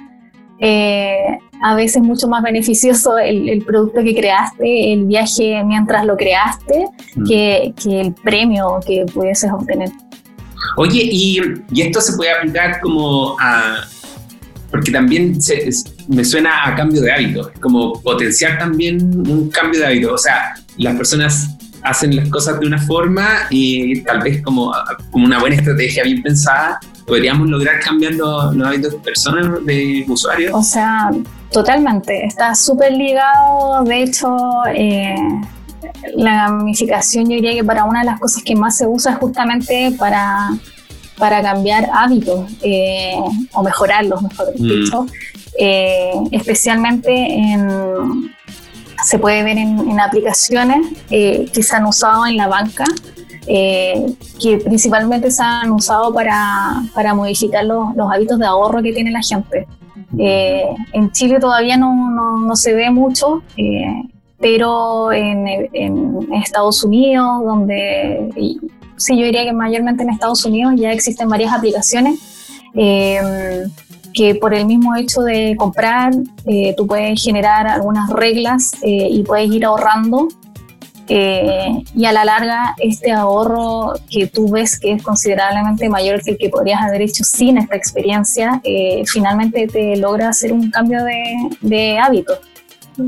Eh, 0.60 1.38
a 1.62 1.74
veces 1.74 2.02
mucho 2.02 2.28
más 2.28 2.42
beneficioso 2.42 3.18
el, 3.18 3.62
producto 3.64 4.02
que 4.02 4.14
creaste, 4.14 4.92
el 4.92 5.06
viaje 5.06 5.62
mientras 5.64 6.04
lo 6.04 6.16
creaste, 6.16 6.86
mm. 7.16 7.24
que, 7.26 7.74
el 8.00 8.14
premio 8.14 8.78
que 8.86 9.04
pudieses 9.12 9.50
obtener. 9.50 9.90
Oye, 10.76 11.02
y, 11.10 11.40
esto 11.76 12.00
se 12.00 12.16
puede 12.16 12.32
aplicar 12.32 12.80
como 12.80 13.36
a... 13.40 13.84
Porque 14.70 14.90
también 14.90 15.38
me 16.08 16.24
suena 16.24 16.66
a 16.66 16.74
cambio 16.74 17.00
de 17.00 17.12
hábito, 17.12 17.50
como 17.60 18.00
potenciar 18.02 18.58
también 18.58 19.00
un 19.28 19.48
cambio 19.50 19.80
de 19.80 19.86
hábito. 19.86 20.14
O 20.14 20.18
sea, 20.18 20.54
las 20.76 20.96
personas 20.96 21.56
hacen 21.82 22.16
las 22.16 22.28
cosas 22.28 22.60
de 22.60 22.66
una 22.66 22.78
forma 22.78 23.26
y 23.50 24.02
tal 24.02 24.20
vez 24.20 24.42
como, 24.42 24.72
como 25.10 25.24
una 25.24 25.38
buena 25.38 25.56
estrategia 25.56 26.02
bien 26.02 26.22
pensada, 26.22 26.80
podríamos 27.06 27.48
lograr 27.48 27.80
cambiar 27.80 28.14
los, 28.14 28.54
los 28.54 28.66
hábitos 28.66 28.92
de 28.92 28.98
personas, 28.98 29.64
de 29.64 30.04
usuarios. 30.06 30.52
O 30.54 30.62
sea, 30.62 31.10
Totalmente, 31.50 32.26
está 32.26 32.54
súper 32.54 32.92
ligado, 32.92 33.82
de 33.84 34.02
hecho, 34.02 34.36
eh, 34.74 35.14
la 36.14 36.48
gamificación 36.48 37.24
yo 37.24 37.36
diría 37.36 37.54
que 37.54 37.64
para 37.64 37.84
una 37.84 38.00
de 38.00 38.06
las 38.06 38.20
cosas 38.20 38.42
que 38.42 38.54
más 38.54 38.76
se 38.76 38.86
usa 38.86 39.12
es 39.12 39.18
justamente 39.18 39.94
para, 39.98 40.50
para 41.18 41.42
cambiar 41.42 41.88
hábitos 41.92 42.50
eh, 42.62 43.16
o 43.52 43.62
mejorarlos, 43.62 44.22
mejor 44.22 44.52
mm. 44.58 44.62
dicho, 44.62 45.06
eh, 45.58 46.12
especialmente 46.30 47.10
en, 47.10 48.32
se 49.04 49.18
puede 49.18 49.42
ver 49.42 49.58
en, 49.58 50.00
aplicaciones 50.00 50.86
que 51.08 51.62
se 51.62 51.76
han 51.76 51.86
usado 51.86 52.26
en 52.26 52.36
la 52.36 52.48
banca, 52.48 52.84
que 53.46 54.60
principalmente 54.64 55.30
se 55.30 55.42
han 55.42 55.70
usado 55.70 56.12
para, 56.12 56.82
para 56.94 57.14
modificar 57.14 57.64
los, 57.64 57.94
los 57.96 58.12
hábitos 58.12 58.38
de 58.38 58.46
ahorro 58.46 58.82
que 58.82 58.92
tiene 58.92 59.10
la 59.10 59.22
gente. 59.22 59.66
Eh, 60.16 60.64
en 60.92 61.10
Chile 61.12 61.38
todavía 61.38 61.76
no, 61.76 62.40
no, 62.40 62.56
se 62.56 62.72
ve 62.72 62.90
mucho, 62.90 63.42
eh, 63.56 64.02
pero 64.38 65.12
en, 65.12 65.46
en, 65.72 66.32
Estados 66.32 66.82
Unidos, 66.82 67.44
donde 67.44 68.30
sí, 68.98 69.16
yo 69.18 69.24
diría 69.24 69.44
que 69.44 69.52
mayormente 69.52 70.02
en 70.02 70.10
Estados 70.10 70.44
Unidos 70.44 70.74
ya 70.76 70.92
existen 70.92 71.28
varias 71.28 71.52
aplicaciones 71.52 72.18
eh, 72.74 73.64
que 74.12 74.34
por 74.34 74.52
el 74.52 74.66
mismo 74.66 74.96
hecho 74.96 75.22
de 75.22 75.54
comprar, 75.56 76.12
tú 76.76 76.86
puedes 76.86 77.22
generar 77.22 77.68
algunas 77.68 78.10
reglas 78.10 78.72
y 78.82 79.22
puedes 79.22 79.50
ir 79.50 79.64
ahorrando 79.64 80.28
eh, 81.10 81.84
y 81.94 82.04
a 82.04 82.12
la 82.12 82.24
larga 82.26 82.74
este 82.78 83.12
ahorro 83.12 83.94
que 84.10 84.26
tú 84.26 84.50
ves 84.50 84.78
que 84.78 84.92
es 84.92 85.02
considerablemente 85.02 85.88
mayor 85.88 86.22
que 86.22 86.32
el 86.32 86.38
que 86.38 86.50
podrías 86.50 86.82
haber 86.82 87.00
hecho 87.00 87.24
sin 87.24 87.56
esta 87.56 87.76
experiencia, 87.76 88.60
eh, 88.62 89.04
finalmente 89.06 89.66
te 89.68 89.96
logra 89.96 90.28
hacer 90.28 90.52
un 90.52 90.70
cambio 90.70 91.02
de, 91.04 91.34
de 91.62 91.98
hábito. 91.98 92.34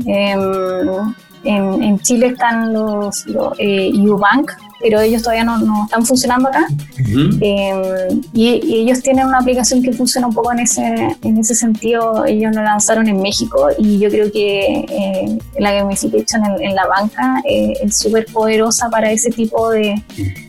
Em, 0.05 1.13
en, 1.43 1.99
Chile 1.99 2.27
están 2.27 2.73
los, 2.73 3.25
los 3.27 3.53
eh, 3.59 3.91
Ubank, 3.93 4.51
pero 4.81 4.99
ellos 5.01 5.21
todavía 5.21 5.43
no, 5.43 5.59
no 5.59 5.85
están 5.85 6.05
funcionando 6.05 6.49
acá. 6.49 6.67
Em, 6.97 8.21
y, 8.33 8.81
ellos 8.81 9.01
tienen 9.01 9.27
una 9.27 9.39
aplicación 9.39 9.81
que 9.81 9.91
funciona 9.93 10.27
un 10.27 10.33
poco 10.33 10.51
en 10.51 10.59
ese, 10.59 11.17
en 11.21 11.37
ese 11.37 11.55
sentido. 11.55 12.25
Ellos 12.25 12.55
lo 12.55 12.63
lanzaron 12.63 13.07
en 13.07 13.21
México 13.21 13.69
y 13.77 13.99
yo 13.99 14.09
creo 14.09 14.31
que 14.31 14.85
eh, 14.89 15.37
la 15.59 15.73
gamification 15.73 16.43
en, 16.45 16.69
en 16.69 16.75
la 16.75 16.87
banca 16.87 17.41
eh, 17.47 17.73
es 17.83 17.97
súper 17.97 18.25
poderosa 18.25 18.89
para 18.89 19.11
ese 19.11 19.29
tipo 19.29 19.69
de, 19.69 20.01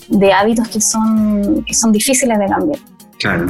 de 0.09 0.33
hábitos 0.33 0.69
que 0.69 0.81
son, 0.81 1.65
que 1.65 1.75
son 1.75 1.93
difíciles 1.93 2.39
de 2.39 2.47
cambiar. 2.47 2.79
Claro 3.19 3.47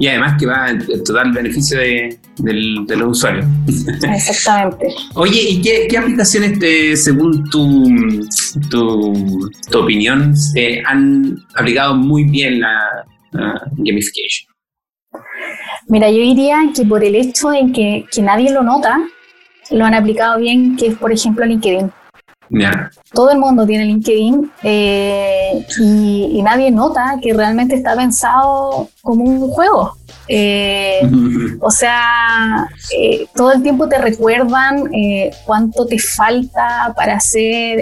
y 0.00 0.08
además 0.08 0.36
que 0.38 0.46
va 0.46 0.64
a 0.64 0.78
total 1.04 1.30
beneficio 1.30 1.78
de, 1.78 2.18
los 2.96 3.18
usuarios. 3.18 3.44
Exactamente. 4.02 4.94
Oye, 5.14 5.42
¿y 5.50 5.60
qué, 5.60 5.98
aplicaciones, 5.98 7.04
según 7.04 7.44
tu, 7.50 8.26
tu, 8.70 9.78
opinión, 9.78 10.34
han 10.86 11.36
aplicado 11.54 11.94
muy 11.94 12.24
bien 12.24 12.60
la, 12.60 13.04
gamification? 13.76 14.50
Mira, 15.88 16.10
yo 16.10 16.16
diría 16.16 16.56
que 16.74 16.86
por 16.86 17.04
el 17.04 17.14
hecho 17.14 17.50
de 17.50 17.70
que, 17.70 18.06
que 18.10 18.22
nadie 18.22 18.50
lo 18.52 18.62
nota, 18.62 19.00
lo 19.70 19.84
han 19.84 19.92
aplicado 19.92 20.40
bien, 20.40 20.76
que 20.76 20.86
es 20.86 20.94
por 20.94 21.12
ejemplo 21.12 21.44
LinkedIn. 21.44 21.92
Todo 23.12 23.30
el 23.30 23.38
mundo 23.38 23.64
tiene 23.64 23.84
LinkedIn 23.84 24.50
eh, 24.64 25.64
y, 25.78 26.42
nadie 26.42 26.70
nota 26.70 27.18
que 27.22 27.32
realmente 27.32 27.76
está 27.76 27.94
pensado 27.94 28.88
como 29.02 29.24
un 29.24 29.48
juego. 29.50 29.96
Eh, 30.26 31.00
o 31.60 31.70
sea, 31.70 32.68
eh, 32.96 33.26
todo 33.34 33.52
el 33.52 33.62
tiempo 33.62 33.88
te 33.88 33.98
recuerdan 33.98 34.90
cuánto 35.44 35.86
te 35.86 35.98
falta 35.98 36.92
para 36.96 37.16
hacer, 37.16 37.78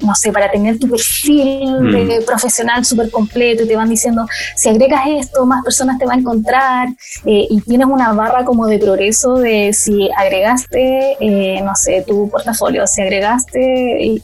no 0.00 0.14
sé, 0.14 0.32
para 0.32 0.50
tener 0.50 0.78
tu 0.78 0.88
perfil 0.88 1.90
de 1.90 2.22
profesional 2.26 2.84
súper 2.84 3.10
completo 3.10 3.64
y 3.64 3.68
te 3.68 3.76
van 3.76 3.88
diciendo, 3.88 4.26
si 4.54 4.68
agregas 4.68 5.02
esto, 5.06 5.44
más 5.44 5.64
personas 5.64 5.98
te 5.98 6.06
van 6.06 6.18
a 6.18 6.20
encontrar 6.20 6.88
y 7.24 7.60
tienes 7.62 7.86
una 7.88 8.12
barra 8.12 8.44
como 8.44 8.66
de 8.66 8.78
progreso 8.78 9.34
de 9.34 9.72
si 9.72 10.08
agregaste, 10.16 11.16
no 11.64 11.74
sé, 11.74 12.04
tu 12.06 12.30
portafolio, 12.30 12.86
si 12.86 13.02
agregaste... 13.02 14.04
Y, 14.04 14.22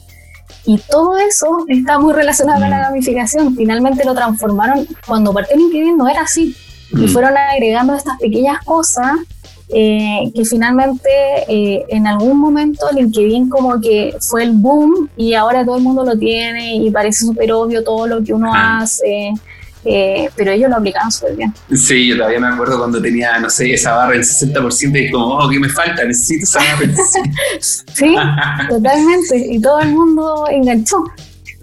y 0.67 0.79
todo 0.79 1.15
eso 1.17 1.65
está 1.67 1.99
muy 1.99 2.13
relacionado 2.13 2.59
con 2.59 2.69
la 2.69 2.77
mm. 2.77 2.81
gamificación. 2.81 3.55
Finalmente 3.55 4.03
lo 4.03 4.15
transformaron. 4.15 4.87
Cuando 5.05 5.31
partió 5.31 5.55
LinkedIn 5.55 5.95
no 5.95 6.07
era 6.07 6.21
así. 6.21 6.55
Y 6.91 7.05
mm. 7.05 7.07
fueron 7.09 7.37
agregando 7.37 7.93
estas 7.93 8.17
pequeñas 8.19 8.63
cosas 8.65 9.11
eh, 9.69 10.31
que 10.35 10.45
finalmente 10.45 11.09
eh, 11.47 11.85
en 11.89 12.05
algún 12.05 12.39
momento 12.39 12.85
LinkedIn 12.93 13.49
como 13.49 13.81
que 13.81 14.15
fue 14.21 14.43
el 14.43 14.51
boom 14.51 15.09
y 15.17 15.33
ahora 15.33 15.65
todo 15.65 15.77
el 15.77 15.83
mundo 15.83 16.05
lo 16.05 16.15
tiene 16.17 16.75
y 16.75 16.91
parece 16.91 17.25
súper 17.25 17.51
obvio 17.51 17.83
todo 17.83 18.05
lo 18.07 18.23
que 18.23 18.33
uno 18.33 18.51
hace. 18.53 19.33
Eh, 19.87 20.29
pero 20.35 20.51
ellos 20.51 20.69
lo 20.69 20.77
aplicaban 20.77 21.11
súper 21.11 21.35
bien. 21.35 21.53
Sí, 21.75 22.07
yo 22.07 22.17
todavía 22.17 22.39
me 22.39 22.47
acuerdo 22.47 22.79
cuando 22.79 22.99
tenía, 22.99 23.37
no 23.37 23.51
sé, 23.51 23.71
esa 23.71 23.95
barra 23.95 24.13
del 24.13 24.23
60% 24.23 25.07
y 25.07 25.11
como, 25.11 25.37
oh, 25.37 25.47
¿qué 25.47 25.59
me 25.59 25.69
falta? 25.69 26.03
Necesito 26.03 26.43
esa 26.43 26.59
barra. 26.59 26.91
sí, 27.59 28.15
totalmente. 28.69 29.37
Y 29.37 29.61
todo 29.61 29.79
el 29.81 29.89
mundo 29.89 30.47
enganchó. 30.49 31.03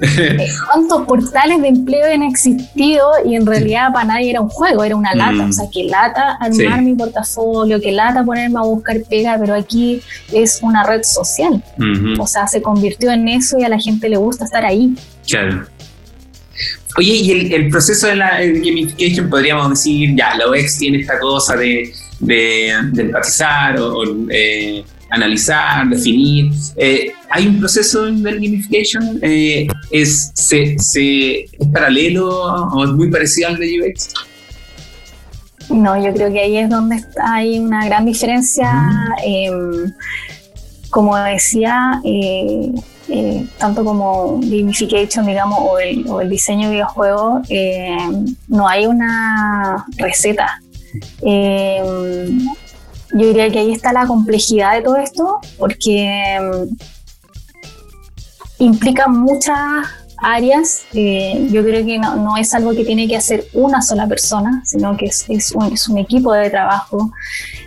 Eh, 0.18 0.48
¿Cuántos 0.66 1.06
portales 1.06 1.62
de 1.62 1.68
empleo 1.68 2.12
han 2.12 2.22
existido 2.22 3.08
y 3.24 3.36
en 3.36 3.46
realidad 3.46 3.92
para 3.92 4.04
nadie 4.04 4.30
era 4.30 4.40
un 4.40 4.48
juego, 4.48 4.82
era 4.82 4.96
una 4.96 5.14
lata? 5.14 5.46
O 5.46 5.52
sea, 5.52 5.66
que 5.72 5.84
lata 5.84 6.36
armar 6.40 6.82
mi 6.82 6.94
portafolio, 6.94 7.80
que 7.80 7.92
lata 7.92 8.24
ponerme 8.24 8.58
a 8.58 8.62
buscar 8.62 8.96
pega, 9.08 9.36
pero 9.38 9.54
aquí 9.54 10.00
es 10.32 10.60
una 10.62 10.82
red 10.84 11.02
social. 11.04 11.62
O 12.18 12.26
sea, 12.26 12.46
se 12.48 12.60
convirtió 12.60 13.12
en 13.12 13.28
eso 13.28 13.58
y 13.58 13.64
a 13.64 13.68
la 13.68 13.78
gente 13.78 14.08
le 14.08 14.16
gusta 14.16 14.44
estar 14.44 14.64
ahí. 14.64 14.94
Claro. 15.26 15.66
Oye, 16.98 17.14
y 17.14 17.52
el, 17.54 17.68
proceso 17.70 18.06
de 18.08 18.16
la 18.16 18.40
gamification, 18.40 19.30
podríamos 19.30 19.70
decir, 19.70 20.14
ya, 20.14 20.34
la 20.34 20.46
OX 20.46 20.78
tiene 20.78 21.00
esta 21.00 21.18
cosa 21.18 21.56
de, 21.56 21.92
de, 22.20 22.68
empatizar 22.68 23.80
o, 23.80 24.02
eh, 24.28 24.84
analizar, 25.12 25.88
definir. 25.88 26.50
Eh, 26.76 27.12
¿Hay 27.30 27.46
un 27.46 27.58
proceso 27.58 28.06
la 28.06 28.32
gamification? 28.32 29.18
Eh, 29.22 29.68
¿es, 29.90 30.32
se, 30.34 30.74
¿Es 30.74 31.50
paralelo 31.72 32.28
o 32.28 32.84
es 32.84 32.90
muy 32.90 33.10
parecido 33.10 33.48
al 33.48 33.58
de 33.58 33.80
UX? 33.80 34.08
No, 35.68 36.02
yo 36.02 36.12
creo 36.12 36.32
que 36.32 36.40
ahí 36.40 36.56
es 36.56 36.68
donde 36.68 37.02
hay 37.22 37.58
una 37.58 37.84
gran 37.86 38.04
diferencia. 38.04 38.70
Em, 39.24 39.92
como 40.90 41.16
decía, 41.16 42.00
eh, 42.04 42.72
tanto 43.58 43.84
como 43.84 44.40
gamification, 44.40 45.26
digamos, 45.26 45.58
o 45.60 45.78
el, 46.20 46.30
diseño 46.30 46.68
de 46.68 46.74
videojuegos, 46.74 47.46
eh, 47.48 47.96
no 48.48 48.68
hay 48.68 48.86
una 48.86 49.84
receta. 49.96 50.60
Em, 51.22 52.46
yo 53.12 53.26
diría 53.26 53.50
que 53.50 53.58
ahí 53.58 53.72
está 53.72 53.92
la 53.92 54.06
complejidad 54.06 54.74
de 54.74 54.82
todo 54.82 54.96
esto, 54.96 55.40
porque 55.58 56.36
em, 56.36 56.68
implica 58.58 59.08
muchas 59.08 59.86
áreas. 60.22 60.82
Eh, 60.94 61.48
yo 61.50 61.62
creo 61.62 61.84
que 61.84 61.98
no, 61.98 62.36
es 62.36 62.54
algo 62.54 62.70
que 62.72 62.84
tiene 62.84 63.06
que 63.08 63.16
hacer 63.16 63.46
una 63.52 63.82
sola 63.82 64.06
persona, 64.06 64.62
sino 64.64 64.96
que 64.96 65.06
es, 65.06 65.52
un, 65.88 65.98
equipo 65.98 66.32
de 66.32 66.48
trabajo. 66.48 67.12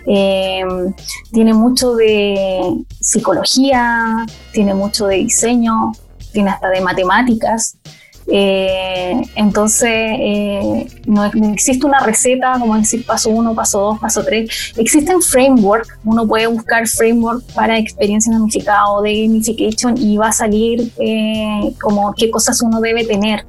Em, 0.06 0.92
tiene 1.32 1.54
mucho 1.54 1.94
de 1.94 2.84
psicología, 3.00 4.26
tiene 4.52 4.74
mucho 4.74 5.06
de 5.06 5.16
diseño, 5.16 5.92
tiene 6.32 6.50
hasta 6.50 6.70
de 6.70 6.80
matemáticas. 6.80 7.76
Eh, 8.28 9.22
entonces, 9.36 9.88
eh, 9.88 10.86
no, 11.06 11.24
existe 11.52 11.86
una 11.86 12.00
receta 12.00 12.56
como 12.58 12.76
decir 12.76 13.06
paso 13.06 13.30
uno, 13.30 13.54
paso 13.54 13.80
dos, 13.80 13.98
paso 14.00 14.24
tres. 14.24 14.72
Existen 14.76 15.22
frameworks, 15.22 15.88
uno 16.04 16.26
puede 16.26 16.46
buscar 16.46 16.88
framework 16.88 17.44
para 17.54 17.78
experiencia 17.78 18.32
gamificada 18.32 18.88
o 18.90 19.02
de 19.02 19.22
gamification 19.22 19.96
y 19.96 20.16
va 20.16 20.28
a 20.28 20.32
salir 20.32 20.92
eh, 20.98 21.72
como 21.80 22.12
qué 22.14 22.30
cosas 22.30 22.60
uno 22.62 22.80
debe 22.80 23.04
tener. 23.04 23.44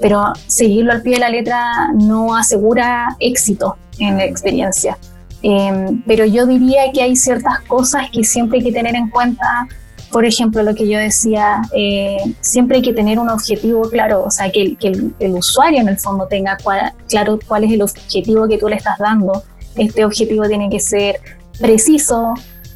Pero 0.00 0.32
seguirlo 0.46 0.92
al 0.92 1.02
pie 1.02 1.14
de 1.14 1.20
la 1.20 1.28
letra 1.28 1.92
no 1.94 2.34
asegura 2.34 3.16
éxito 3.20 3.76
en 3.98 4.16
la 4.16 4.24
experiencia. 4.24 4.98
pero 6.06 6.24
yo 6.24 6.46
diría 6.46 6.90
que 6.92 7.02
hay 7.02 7.14
ciertas 7.14 7.60
cosas 7.60 8.10
que 8.10 8.24
siempre 8.24 8.58
hay 8.58 8.64
que 8.64 8.72
tener 8.72 8.96
en 8.96 9.10
cuenta 9.10 9.68
por 10.14 10.24
ejemplo, 10.24 10.62
lo 10.62 10.76
que 10.76 10.88
yo 10.88 10.96
decía, 10.96 11.62
eh, 11.76 12.18
siempre 12.40 12.76
hay 12.76 12.82
que 12.82 12.92
tener 12.92 13.18
un 13.18 13.28
objetivo 13.28 13.82
claro, 13.90 14.22
o 14.22 14.30
sea, 14.30 14.48
que, 14.48 14.76
el, 14.80 15.34
usuario 15.34 15.80
en 15.80 15.88
el 15.88 15.98
fondo 15.98 16.28
tenga 16.28 16.56
claro 17.08 17.40
cuál 17.48 17.64
es 17.64 17.72
el 17.72 17.82
objetivo 17.82 18.46
que 18.46 18.56
tú 18.56 18.68
le 18.68 18.76
estás 18.76 18.96
dando. 18.98 19.42
Este 19.76 20.04
objetivo 20.04 20.46
tiene 20.46 20.70
que 20.70 20.78
ser 20.78 21.16
preciso, 21.58 22.32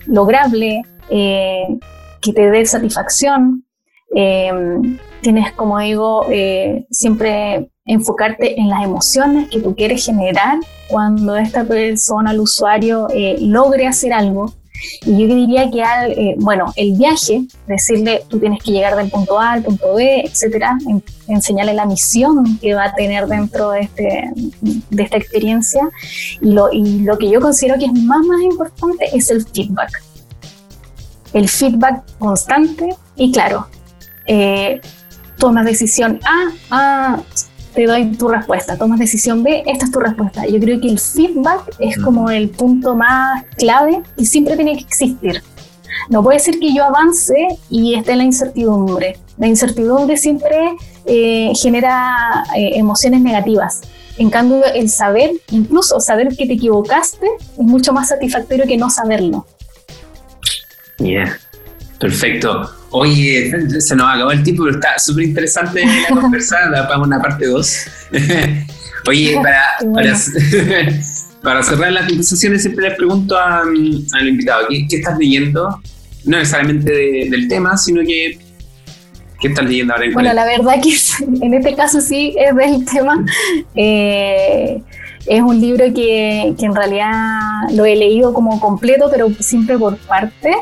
lograble, 0.07 0.83
eh, 1.11 1.79
que 2.21 2.33
te 2.33 2.51
dé 2.51 2.67
satisfacción. 2.67 3.65
Eh, 4.17 4.51
tienes, 5.21 5.53
como 5.53 5.79
digo, 5.79 6.27
siempre 6.91 7.71
enfocarte 7.85 8.59
en 8.59 8.69
las 8.69 8.83
emociones 8.83 9.49
que 9.49 9.61
tú 9.61 9.77
quieres 9.77 10.05
generar 10.05 10.59
cuando 10.89 11.37
esta 11.37 11.63
persona, 11.63 12.33
el 12.33 12.41
usuario, 12.41 13.07
logre 13.39 13.87
hacer 13.87 14.13
algo 14.13 14.55
y 15.05 15.13
yo 15.13 15.35
diría 15.35 15.71
que, 15.71 15.83
al, 15.83 16.13
eh, 16.13 16.35
bueno, 16.39 16.73
el 16.77 16.93
viaje, 16.97 17.43
decirle 17.67 18.23
tú 18.29 18.39
tienes 18.39 18.63
que 18.63 18.73
llegar 18.73 18.97
del 18.97 19.11
punto 19.11 19.39
A 19.39 19.53
al 19.53 19.63
punto 19.63 19.95
B, 19.95 20.23
etcétera, 20.25 20.77
enseñarle 21.27 21.75
la 21.75 21.87
misión 21.87 22.59
que 22.59 22.75
va 22.75 22.85
a 22.85 22.95
tener 22.95 23.27
dentro 23.27 23.71
de, 23.71 23.81
este, 23.81 24.31
de 24.91 25.03
esta 25.03 25.17
experiencia. 25.17 25.89
Y 26.41 26.53
lo, 26.53 26.73
y 26.73 27.01
lo 27.01 27.19
que 27.19 27.31
yo 27.31 27.41
considero 27.41 27.79
que 27.79 27.87
es 27.87 27.93
más, 27.93 28.25
más 28.27 28.41
importante 28.41 29.07
es 29.13 29.31
el 29.31 29.47
feedback. 29.47 30.03
El 31.33 31.49
feedback 31.49 32.03
constante 32.19 32.97
y 33.17 33.33
claro, 33.33 33.67
eh, 34.27 34.81
tomas 35.39 35.65
decisión 35.65 36.21
A, 36.25 36.53
A, 36.71 37.23
te 37.79 37.87
doy 37.87 38.11
tu 38.17 38.27
respuesta, 38.27 38.77
tomas 38.77 38.99
decisión 38.99 39.45
B, 39.45 39.63
esta 39.65 39.85
es 39.85 39.93
tu 39.93 40.01
respuesta. 40.01 40.45
Yo 40.45 40.59
creo 40.59 40.81
que 40.81 40.89
el 40.89 40.99
feedback 40.99 41.77
es 41.79 41.97
como 41.97 42.29
el 42.29 42.49
punto 42.49 42.97
más 42.97 43.45
clave 43.57 44.03
y 44.17 44.27
siempre 44.27 44.57
tiene 44.57 44.75
que 44.75 44.81
existir. 44.81 45.45
No 46.11 46.21
puede 46.25 46.41
ser 46.41 46.59
que 46.59 46.75
yo 46.75 46.83
avance 46.83 47.37
y 47.71 47.95
esté 47.95 48.13
en 48.13 48.19
la 48.19 48.25
incertidumbre. 48.25 49.17
La 49.37 49.47
incertidumbre 49.47 50.17
siempre 50.17 50.75
eh, 51.07 51.53
genera 51.55 52.43
eh, 52.57 52.73
emociones 52.75 53.21
negativas. 53.21 53.83
En 54.17 54.29
cambio, 54.29 54.65
el 54.75 54.91
saber, 54.91 55.31
incluso 55.53 56.01
saber 56.01 56.37
que 56.37 56.47
te 56.47 56.55
equivocaste, 56.55 57.29
es 57.53 57.65
mucho 57.65 57.93
más 57.93 58.09
satisfactorio 58.09 58.67
que 58.67 58.77
no 58.77 58.91
saberlo. 58.91 59.47
Yeah, 60.99 61.39
perfecto. 61.99 62.71
Oye, 62.91 63.51
se 63.81 63.95
nos 63.95 64.09
acabó 64.09 64.31
el 64.31 64.43
tiempo, 64.43 64.65
pero 64.65 64.77
está 64.77 64.99
súper 64.99 65.25
interesante 65.25 65.85
la 65.85 66.09
conversada 66.21 66.89
para 66.89 67.01
una 67.01 67.21
parte 67.21 67.47
2. 67.47 67.87
Oye, 69.09 69.37
para, 69.43 69.63
para, 71.43 71.63
cerrar 71.63 71.93
las 71.93 72.07
conversaciones 72.07 72.63
siempre 72.63 72.89
les 72.89 72.97
pregunto 72.97 73.39
al 73.39 74.29
invitado, 74.29 74.67
¿qué, 74.69 74.97
estás 74.97 75.19
leyendo? 75.19 75.81
No 76.25 76.39
necesariamente 76.39 76.91
del 77.31 77.49
tema, 77.49 77.77
sino 77.77 78.03
que 78.03 78.39
¿qué 79.41 79.49
estás 79.49 79.65
leyendo 79.65 79.95
ahora? 79.95 80.07
En 80.07 80.13
bueno, 80.13 80.33
la 80.35 80.45
verdad 80.45 80.75
que 80.83 80.95
en 81.45 81.55
este 81.55 81.75
caso 81.75 82.01
sí 82.01 82.35
es 82.39 82.55
del 82.55 82.85
tema. 82.85 83.25
Eh, 83.75 84.83
es 85.27 85.43
un 85.43 85.61
libro 85.61 85.85
que, 85.95 86.55
que 86.59 86.67
en 86.67 86.75
realidad 86.75 87.21
lo 87.73 87.85
he 87.85 87.97
leído 87.97 88.33
como 88.33 88.61
completo, 88.61 89.09
pero 89.11 89.31
siempre 89.39 89.79
por 89.79 89.97
parte. 89.99 90.55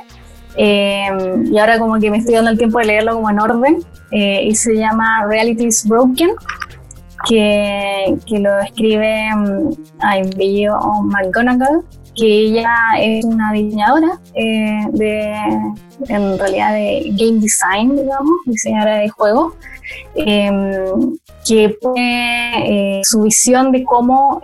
Eh, 0.56 1.08
y 1.50 1.58
ahora 1.58 1.78
como 1.78 1.98
que 1.98 2.10
me 2.10 2.18
estoy 2.18 2.34
dando 2.34 2.50
el 2.50 2.58
tiempo 2.58 2.78
de 2.78 2.86
leerlo 2.86 3.14
como 3.14 3.30
en 3.30 3.40
orden. 3.40 3.78
Eh, 4.10 4.44
y 4.44 4.54
se 4.54 4.74
llama 4.74 5.26
Reality 5.26 5.66
is 5.66 5.86
Broken, 5.86 6.30
que, 7.28 8.16
que 8.26 8.38
lo 8.38 8.58
escribe 8.60 9.30
um, 9.34 9.76
McGonagall, 11.08 11.84
que 12.14 12.26
ella 12.26 12.72
es 12.98 13.24
una 13.24 13.52
diseñadora 13.52 14.18
eh, 14.34 14.86
de, 14.92 15.34
en 16.08 16.38
realidad 16.38 16.72
de 16.72 17.10
game 17.12 17.40
design, 17.40 17.96
digamos, 17.96 18.34
diseñadora 18.46 18.98
de 18.98 19.08
juegos, 19.10 19.54
em, 20.14 21.16
que 21.46 21.76
pone 21.80 23.02
su 23.04 23.22
visión 23.22 23.72
de 23.72 23.84
cómo 23.84 24.40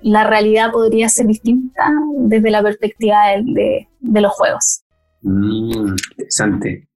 la 0.00 0.24
realidad 0.24 0.70
podría 0.70 1.08
ser 1.08 1.26
distinta 1.26 1.90
desde 2.18 2.50
la 2.50 2.62
perspectiva 2.62 3.18
de 3.44 4.20
los 4.20 4.32
juegos. 4.32 4.85
Mm, 5.26 5.96
interesante. 6.12 6.86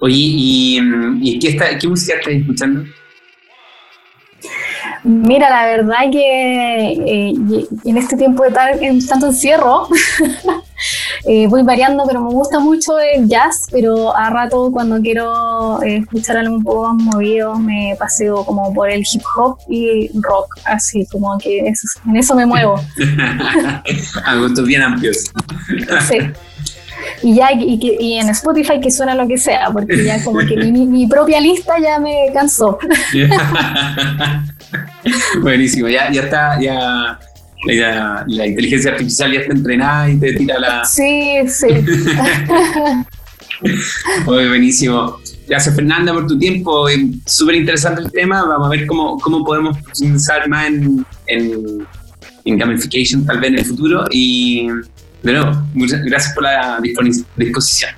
Oye, 0.00 0.14
¿y, 0.14 1.38
qué, 1.38 1.48
está, 1.48 1.78
qué 1.78 1.88
música 1.88 2.14
estás 2.18 2.34
escuchando? 2.34 2.84
Mira, 5.02 5.48
la 5.48 5.64
verdad 5.64 6.10
que 6.12 6.92
eh, 6.92 7.34
en 7.84 7.96
este 7.96 8.18
tiempo 8.18 8.44
de 8.44 8.50
tal, 8.50 8.82
en 8.82 9.06
tanto 9.06 9.28
encierro, 9.28 9.88
eh, 11.26 11.46
voy 11.46 11.62
variando, 11.62 12.04
pero 12.06 12.22
me 12.22 12.30
gusta 12.30 12.60
mucho 12.60 12.98
el 12.98 13.26
jazz, 13.26 13.66
pero 13.70 14.14
a 14.14 14.28
rato 14.28 14.70
cuando 14.70 15.00
quiero 15.00 15.82
eh, 15.82 15.98
escuchar 15.98 16.36
algo 16.36 16.56
un 16.56 16.64
poco 16.64 16.92
más 16.92 17.02
movido 17.02 17.58
me 17.58 17.96
paseo 17.98 18.44
como 18.44 18.74
por 18.74 18.90
el 18.90 19.00
hip 19.10 19.22
hop 19.36 19.58
y 19.70 20.10
rock, 20.20 20.58
así 20.66 21.06
como 21.10 21.38
que 21.38 21.60
en 21.60 22.16
eso 22.16 22.34
me 22.34 22.44
muevo. 22.44 22.78
a 24.24 24.36
gustos 24.36 24.66
bien 24.66 24.82
amplios. 24.82 25.32
sí 26.06 26.18
y 27.22 27.34
ya 27.34 27.50
y, 27.52 28.14
en 28.14 28.30
Spotify 28.30 28.80
que 28.80 28.90
suena 28.90 29.14
lo 29.14 29.28
que 29.28 29.36
sea, 29.38 29.70
porque 29.72 30.04
ya 30.04 30.24
como 30.24 30.40
que 30.40 30.56
mi, 30.56 31.06
propia 31.06 31.40
lista 31.40 31.74
ya 31.82 31.98
me 31.98 32.28
cansó. 32.32 32.78
Buenísimo, 35.42 35.88
ya, 35.88 36.10
ya 36.10 36.22
está, 36.22 36.58
ya, 36.60 37.18
la 38.26 38.46
inteligencia 38.46 38.92
artificial 38.92 39.32
ya 39.32 39.40
está 39.40 39.52
entrenada 39.52 40.08
y 40.10 40.18
te 40.18 40.32
tira 40.34 40.58
la... 40.58 40.84
Sí, 40.84 41.40
sí. 41.48 41.66
Muy 44.24 44.48
buenísimo. 44.48 45.18
Gracias 45.46 45.74
Fernanda 45.74 46.12
por 46.12 46.26
tu 46.26 46.38
tiempo, 46.38 46.86
súper 47.26 47.56
interesante 47.56 48.02
el 48.02 48.12
tema, 48.12 48.44
vamos 48.44 48.68
a 48.68 48.70
ver 48.70 48.86
cómo, 48.86 49.18
cómo 49.18 49.44
podemos 49.44 49.76
profundizar 49.78 50.48
más 50.48 50.68
en, 50.68 51.04
en, 51.26 51.86
en 52.44 52.58
gamification 52.58 53.26
tal 53.26 53.40
vez 53.40 53.50
en 53.50 53.58
el 53.58 53.64
futuro 53.64 54.04
y 54.12 54.68
pero 55.22 55.62
muchas 55.74 56.02
gracias 56.02 56.34
por 56.34 56.44
la 56.44 56.80
disposición. 57.36 57.90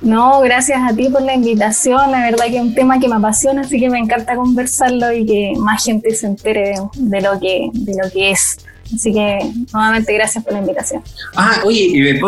No, 0.00 0.40
gracias 0.40 0.80
a 0.82 0.94
ti 0.94 1.08
por 1.10 1.22
la 1.22 1.34
invitación. 1.34 2.10
La 2.10 2.22
verdad 2.22 2.46
que 2.46 2.56
es 2.56 2.62
un 2.62 2.74
tema 2.74 2.98
que 2.98 3.08
me 3.08 3.16
apasiona, 3.16 3.62
así 3.62 3.78
que 3.78 3.90
me 3.90 3.98
encanta 3.98 4.34
conversarlo 4.34 5.12
y 5.12 5.26
que 5.26 5.52
más 5.58 5.84
gente 5.84 6.14
se 6.14 6.26
entere 6.26 6.74
de, 6.94 7.20
lo 7.20 7.38
que 7.38 7.68
de 7.72 7.94
lo 8.02 8.10
que 8.10 8.30
es. 8.30 8.58
Así 8.94 9.12
que 9.12 9.38
nuevamente 9.72 10.12
gracias 10.14 10.42
por 10.42 10.52
la 10.52 10.60
invitación. 10.60 11.02
Ah, 11.36 11.60
oye, 11.64 11.86
eh, 11.94 12.20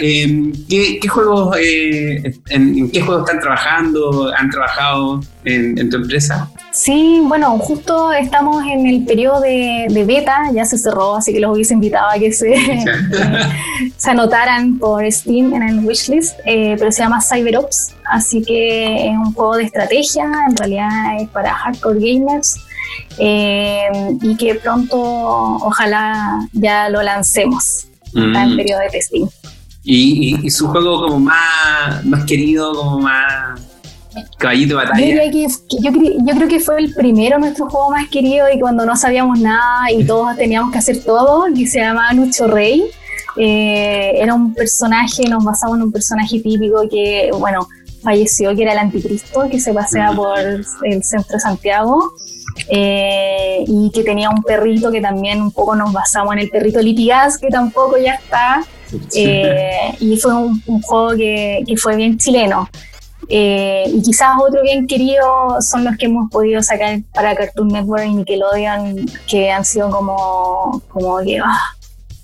eh 0.00 0.98
¿qué, 1.00 1.08
juegos, 1.08 1.56
eh, 1.60 2.34
en, 2.48 2.90
qué 2.90 3.00
juegos 3.00 3.26
están 3.26 3.40
trabajando? 3.40 4.32
¿Han 4.36 4.50
trabajado 4.50 5.20
en, 5.44 5.88
tu 5.90 5.96
empresa? 5.96 6.50
Sí, 6.72 7.20
bueno, 7.24 7.56
justo 7.58 8.12
estamos 8.12 8.64
en 8.66 8.86
el 8.86 9.04
periodo 9.04 9.40
de, 9.40 10.04
beta, 10.06 10.50
ya 10.52 10.64
se 10.64 10.78
cerró, 10.78 11.16
así 11.16 11.32
que 11.32 11.40
los 11.40 11.52
hubiese 11.52 11.74
invitado 11.74 12.08
a 12.10 12.18
que 12.18 12.32
se, 12.32 12.54
se 13.96 14.10
anotaran 14.10 14.78
por 14.78 15.10
Steam 15.10 15.54
en 15.54 15.62
el 15.62 15.84
wishlist, 15.84 16.38
eh, 16.44 16.76
pero 16.78 16.92
se 16.92 17.02
llama 17.02 17.20
CyberOps, 17.20 17.94
así 18.04 18.42
que 18.42 19.08
es 19.08 19.16
un 19.16 19.32
juego 19.32 19.56
de 19.56 19.64
estrategia, 19.64 20.30
en 20.48 20.56
realidad 20.56 20.88
es 21.20 21.28
para 21.30 21.54
hardcore 21.54 21.98
gamers 21.98 22.56
eh, 23.18 23.88
y 24.22 24.36
que 24.36 24.54
pronto 24.56 24.96
ojalá 24.98 26.46
ya 26.52 26.88
lo 26.88 27.02
lancemos 27.02 27.86
en 28.14 28.30
mm. 28.30 28.56
periodo 28.56 28.80
de 28.80 28.88
testing. 28.90 29.26
¿Y, 29.84 30.50
su 30.50 30.68
juego 30.68 31.00
como 31.02 31.20
más, 31.20 32.04
más 32.04 32.24
querido, 32.24 32.74
como 32.74 33.00
más 33.00 33.60
caballito 34.38 34.76
de 34.76 34.82
Yo, 34.84 34.88
batalla. 34.88 35.06
diría 35.06 35.30
que- 35.30 35.46
yo, 35.80 35.90
yo 35.92 36.34
creo 36.34 36.48
que 36.48 36.60
fue 36.60 36.78
el 36.78 36.94
primero 36.94 37.38
nuestro 37.38 37.68
juego 37.68 37.90
más 37.90 38.08
querido 38.08 38.46
y 38.52 38.60
cuando 38.60 38.84
no 38.84 38.96
sabíamos 38.96 39.38
nada 39.40 39.90
y 39.90 40.04
todos 40.04 40.36
teníamos 40.36 40.72
que 40.72 40.78
hacer 40.78 41.02
todo, 41.04 41.46
que 41.54 41.66
se 41.66 41.80
llamaba 41.80 42.12
Lucho 42.12 42.46
Rey. 42.46 42.84
Eh, 43.36 44.12
era 44.16 44.34
un 44.34 44.52
personaje, 44.52 45.28
nos 45.28 45.44
basamos 45.44 45.76
en 45.76 45.84
un 45.84 45.92
personaje 45.92 46.40
típico 46.40 46.88
que, 46.90 47.30
bueno, 47.38 47.68
falleció, 48.02 48.54
que 48.54 48.62
era 48.62 48.72
el 48.72 48.78
anticristo, 48.78 49.48
que 49.50 49.60
se 49.60 49.72
pasea 49.72 50.12
por 50.12 50.38
el 50.38 51.04
centro 51.04 51.34
de 51.34 51.40
Santiago. 51.40 52.12
eh, 52.68 53.64
y 53.66 53.90
que 53.92 54.02
tenía 54.02 54.30
un 54.30 54.42
perrito 54.42 54.90
que 54.90 55.00
también 55.00 55.40
un 55.40 55.52
poco 55.52 55.76
nos 55.76 55.92
basamos 55.92 56.32
en 56.34 56.40
el 56.40 56.50
perrito 56.50 56.80
Litigas, 56.80 57.38
que 57.38 57.48
tampoco 57.48 57.96
ya 57.98 58.14
está. 58.14 58.64
Eh, 59.14 59.94
y 60.00 60.16
fue 60.16 60.34
un, 60.34 60.62
un 60.66 60.82
juego 60.82 61.10
que, 61.10 61.62
que 61.66 61.76
fue 61.76 61.94
bien 61.96 62.18
chileno. 62.18 62.68
Eh, 63.28 63.84
y 63.86 64.00
quizás 64.02 64.30
otro 64.40 64.62
bien 64.62 64.86
querido 64.86 65.60
son 65.60 65.84
los 65.84 65.96
que 65.98 66.06
hemos 66.06 66.30
podido 66.30 66.62
sacar 66.62 67.00
para 67.12 67.36
Cartoon 67.36 67.68
Network 67.68 68.06
y 68.06 68.14
Nickelodeon, 68.14 69.06
que 69.26 69.50
han 69.50 69.64
sido 69.64 69.90
como, 69.90 70.82
como 70.88 71.18
que 71.18 71.38
ah, 71.38 71.74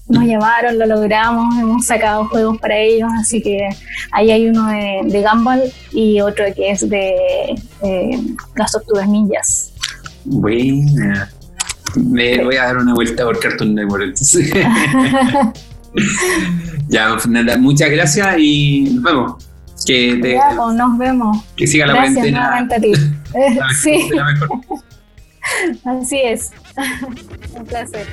nos 0.09 0.25
llevaron, 0.25 0.79
lo 0.79 0.87
logramos, 0.87 1.59
hemos 1.59 1.87
sacado 1.87 2.27
juegos 2.29 2.59
para 2.59 2.77
ellos, 2.79 3.09
así 3.19 3.41
que 3.43 3.69
ahí 4.13 4.31
hay 4.31 4.49
uno 4.49 4.67
de, 4.69 5.01
de 5.07 5.23
Gumball 5.23 5.63
y 5.93 6.21
otro 6.21 6.45
que 6.55 6.71
es 6.71 6.89
de 6.89 7.15
eh, 7.83 8.21
las 8.57 8.73
tortugas 8.73 9.09
ninjas. 9.09 9.73
Buena. 10.25 11.31
Me 11.97 12.43
voy 12.45 12.57
a 12.57 12.65
dar 12.65 12.77
una 12.79 12.93
vuelta 12.95 13.25
por 13.25 13.39
Cartoon 13.39 13.75
Network. 13.75 14.15
ya, 16.89 17.19
Fernanda, 17.19 17.57
muchas 17.59 17.91
gracias 17.91 18.37
y 18.39 18.91
nos 18.95 19.03
vemos. 19.05 19.49
Que, 19.87 20.19
te- 20.21 20.33
Ya, 20.35 20.53
pues, 20.57 20.75
nos 20.77 20.99
vemos. 20.99 21.45
que 21.57 21.67
siga 21.67 21.87
la 21.87 21.95
Gracias 21.95 22.31
nuevamente 22.31 22.75
a 22.75 22.81
ti. 22.81 22.93
La 23.35 23.41
mejor- 23.51 23.75
sí, 23.75 24.09
de 24.09 24.17
la 24.17 24.25
mejor 24.27 24.49
así 25.85 26.21
es. 26.23 26.51
Un 27.55 27.65
placer. 27.67 28.07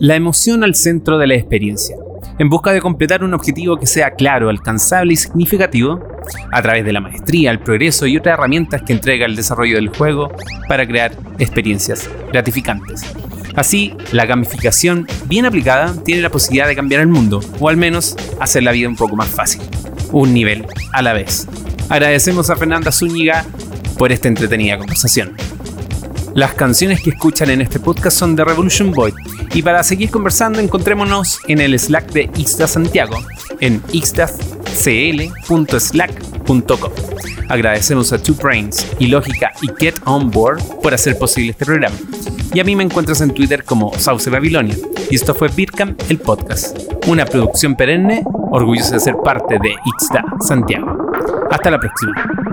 La 0.00 0.14
emoción 0.14 0.62
al 0.62 0.76
centro 0.76 1.18
de 1.18 1.26
la 1.26 1.34
experiencia. 1.34 1.96
En 2.38 2.48
busca 2.48 2.70
de 2.70 2.80
completar 2.80 3.24
un 3.24 3.34
objetivo 3.34 3.76
que 3.78 3.86
sea 3.88 4.12
claro, 4.12 4.48
alcanzable 4.48 5.14
y 5.14 5.16
significativo, 5.16 5.98
a 6.52 6.62
través 6.62 6.84
de 6.84 6.92
la 6.92 7.00
maestría, 7.00 7.50
el 7.50 7.58
progreso 7.58 8.06
y 8.06 8.16
otras 8.16 8.34
herramientas 8.34 8.82
que 8.86 8.92
entrega 8.92 9.26
el 9.26 9.34
desarrollo 9.34 9.74
del 9.74 9.88
juego 9.88 10.30
para 10.68 10.86
crear 10.86 11.16
experiencias 11.40 12.08
gratificantes. 12.30 13.02
Así, 13.56 13.92
la 14.12 14.24
gamificación 14.24 15.04
bien 15.26 15.46
aplicada 15.46 15.92
tiene 16.04 16.22
la 16.22 16.30
posibilidad 16.30 16.68
de 16.68 16.76
cambiar 16.76 17.00
el 17.00 17.08
mundo, 17.08 17.40
o 17.58 17.68
al 17.68 17.76
menos 17.76 18.14
hacer 18.38 18.62
la 18.62 18.70
vida 18.70 18.88
un 18.88 18.94
poco 18.94 19.16
más 19.16 19.28
fácil, 19.28 19.62
un 20.12 20.32
nivel 20.32 20.64
a 20.92 21.02
la 21.02 21.12
vez. 21.12 21.48
Agradecemos 21.88 22.50
a 22.50 22.56
Fernanda 22.56 22.92
Zúñiga 22.92 23.44
por 23.98 24.12
esta 24.12 24.28
entretenida 24.28 24.78
conversación. 24.78 25.34
Las 26.34 26.54
canciones 26.54 27.02
que 27.02 27.10
escuchan 27.10 27.50
en 27.50 27.62
este 27.62 27.80
podcast 27.80 28.16
son 28.16 28.36
de 28.36 28.44
Revolution 28.44 28.92
Boy. 28.92 29.12
Y 29.54 29.62
para 29.62 29.82
seguir 29.82 30.10
conversando, 30.10 30.60
encontrémonos 30.60 31.40
en 31.48 31.60
el 31.60 31.78
Slack 31.78 32.12
de 32.12 32.30
Ixta 32.36 32.68
Santiago, 32.68 33.16
en 33.60 33.82
ixtacl.slack.com. 33.92 36.92
Agradecemos 37.48 38.12
a 38.12 38.22
Two 38.22 38.34
Brains 38.34 38.86
y 38.98 39.06
Lógica 39.06 39.52
y 39.62 39.68
Get 39.78 39.94
On 40.04 40.30
Board 40.30 40.62
por 40.82 40.92
hacer 40.92 41.18
posible 41.18 41.52
este 41.52 41.64
programa. 41.64 41.96
Y 42.52 42.60
a 42.60 42.64
mí 42.64 42.76
me 42.76 42.84
encuentras 42.84 43.20
en 43.20 43.32
Twitter 43.32 43.64
como 43.64 43.92
Sauce 43.98 44.30
Babilonia. 44.30 44.76
Y 45.10 45.16
esto 45.16 45.34
fue 45.34 45.48
Bitcam, 45.48 45.96
el 46.08 46.18
podcast. 46.18 46.78
Una 47.06 47.24
producción 47.24 47.74
perenne, 47.74 48.22
orgullosa 48.50 48.94
de 48.94 49.00
ser 49.00 49.16
parte 49.24 49.58
de 49.62 49.70
Ixta 49.70 50.24
Santiago. 50.40 51.10
Hasta 51.50 51.70
la 51.70 51.78
próxima. 51.78 52.47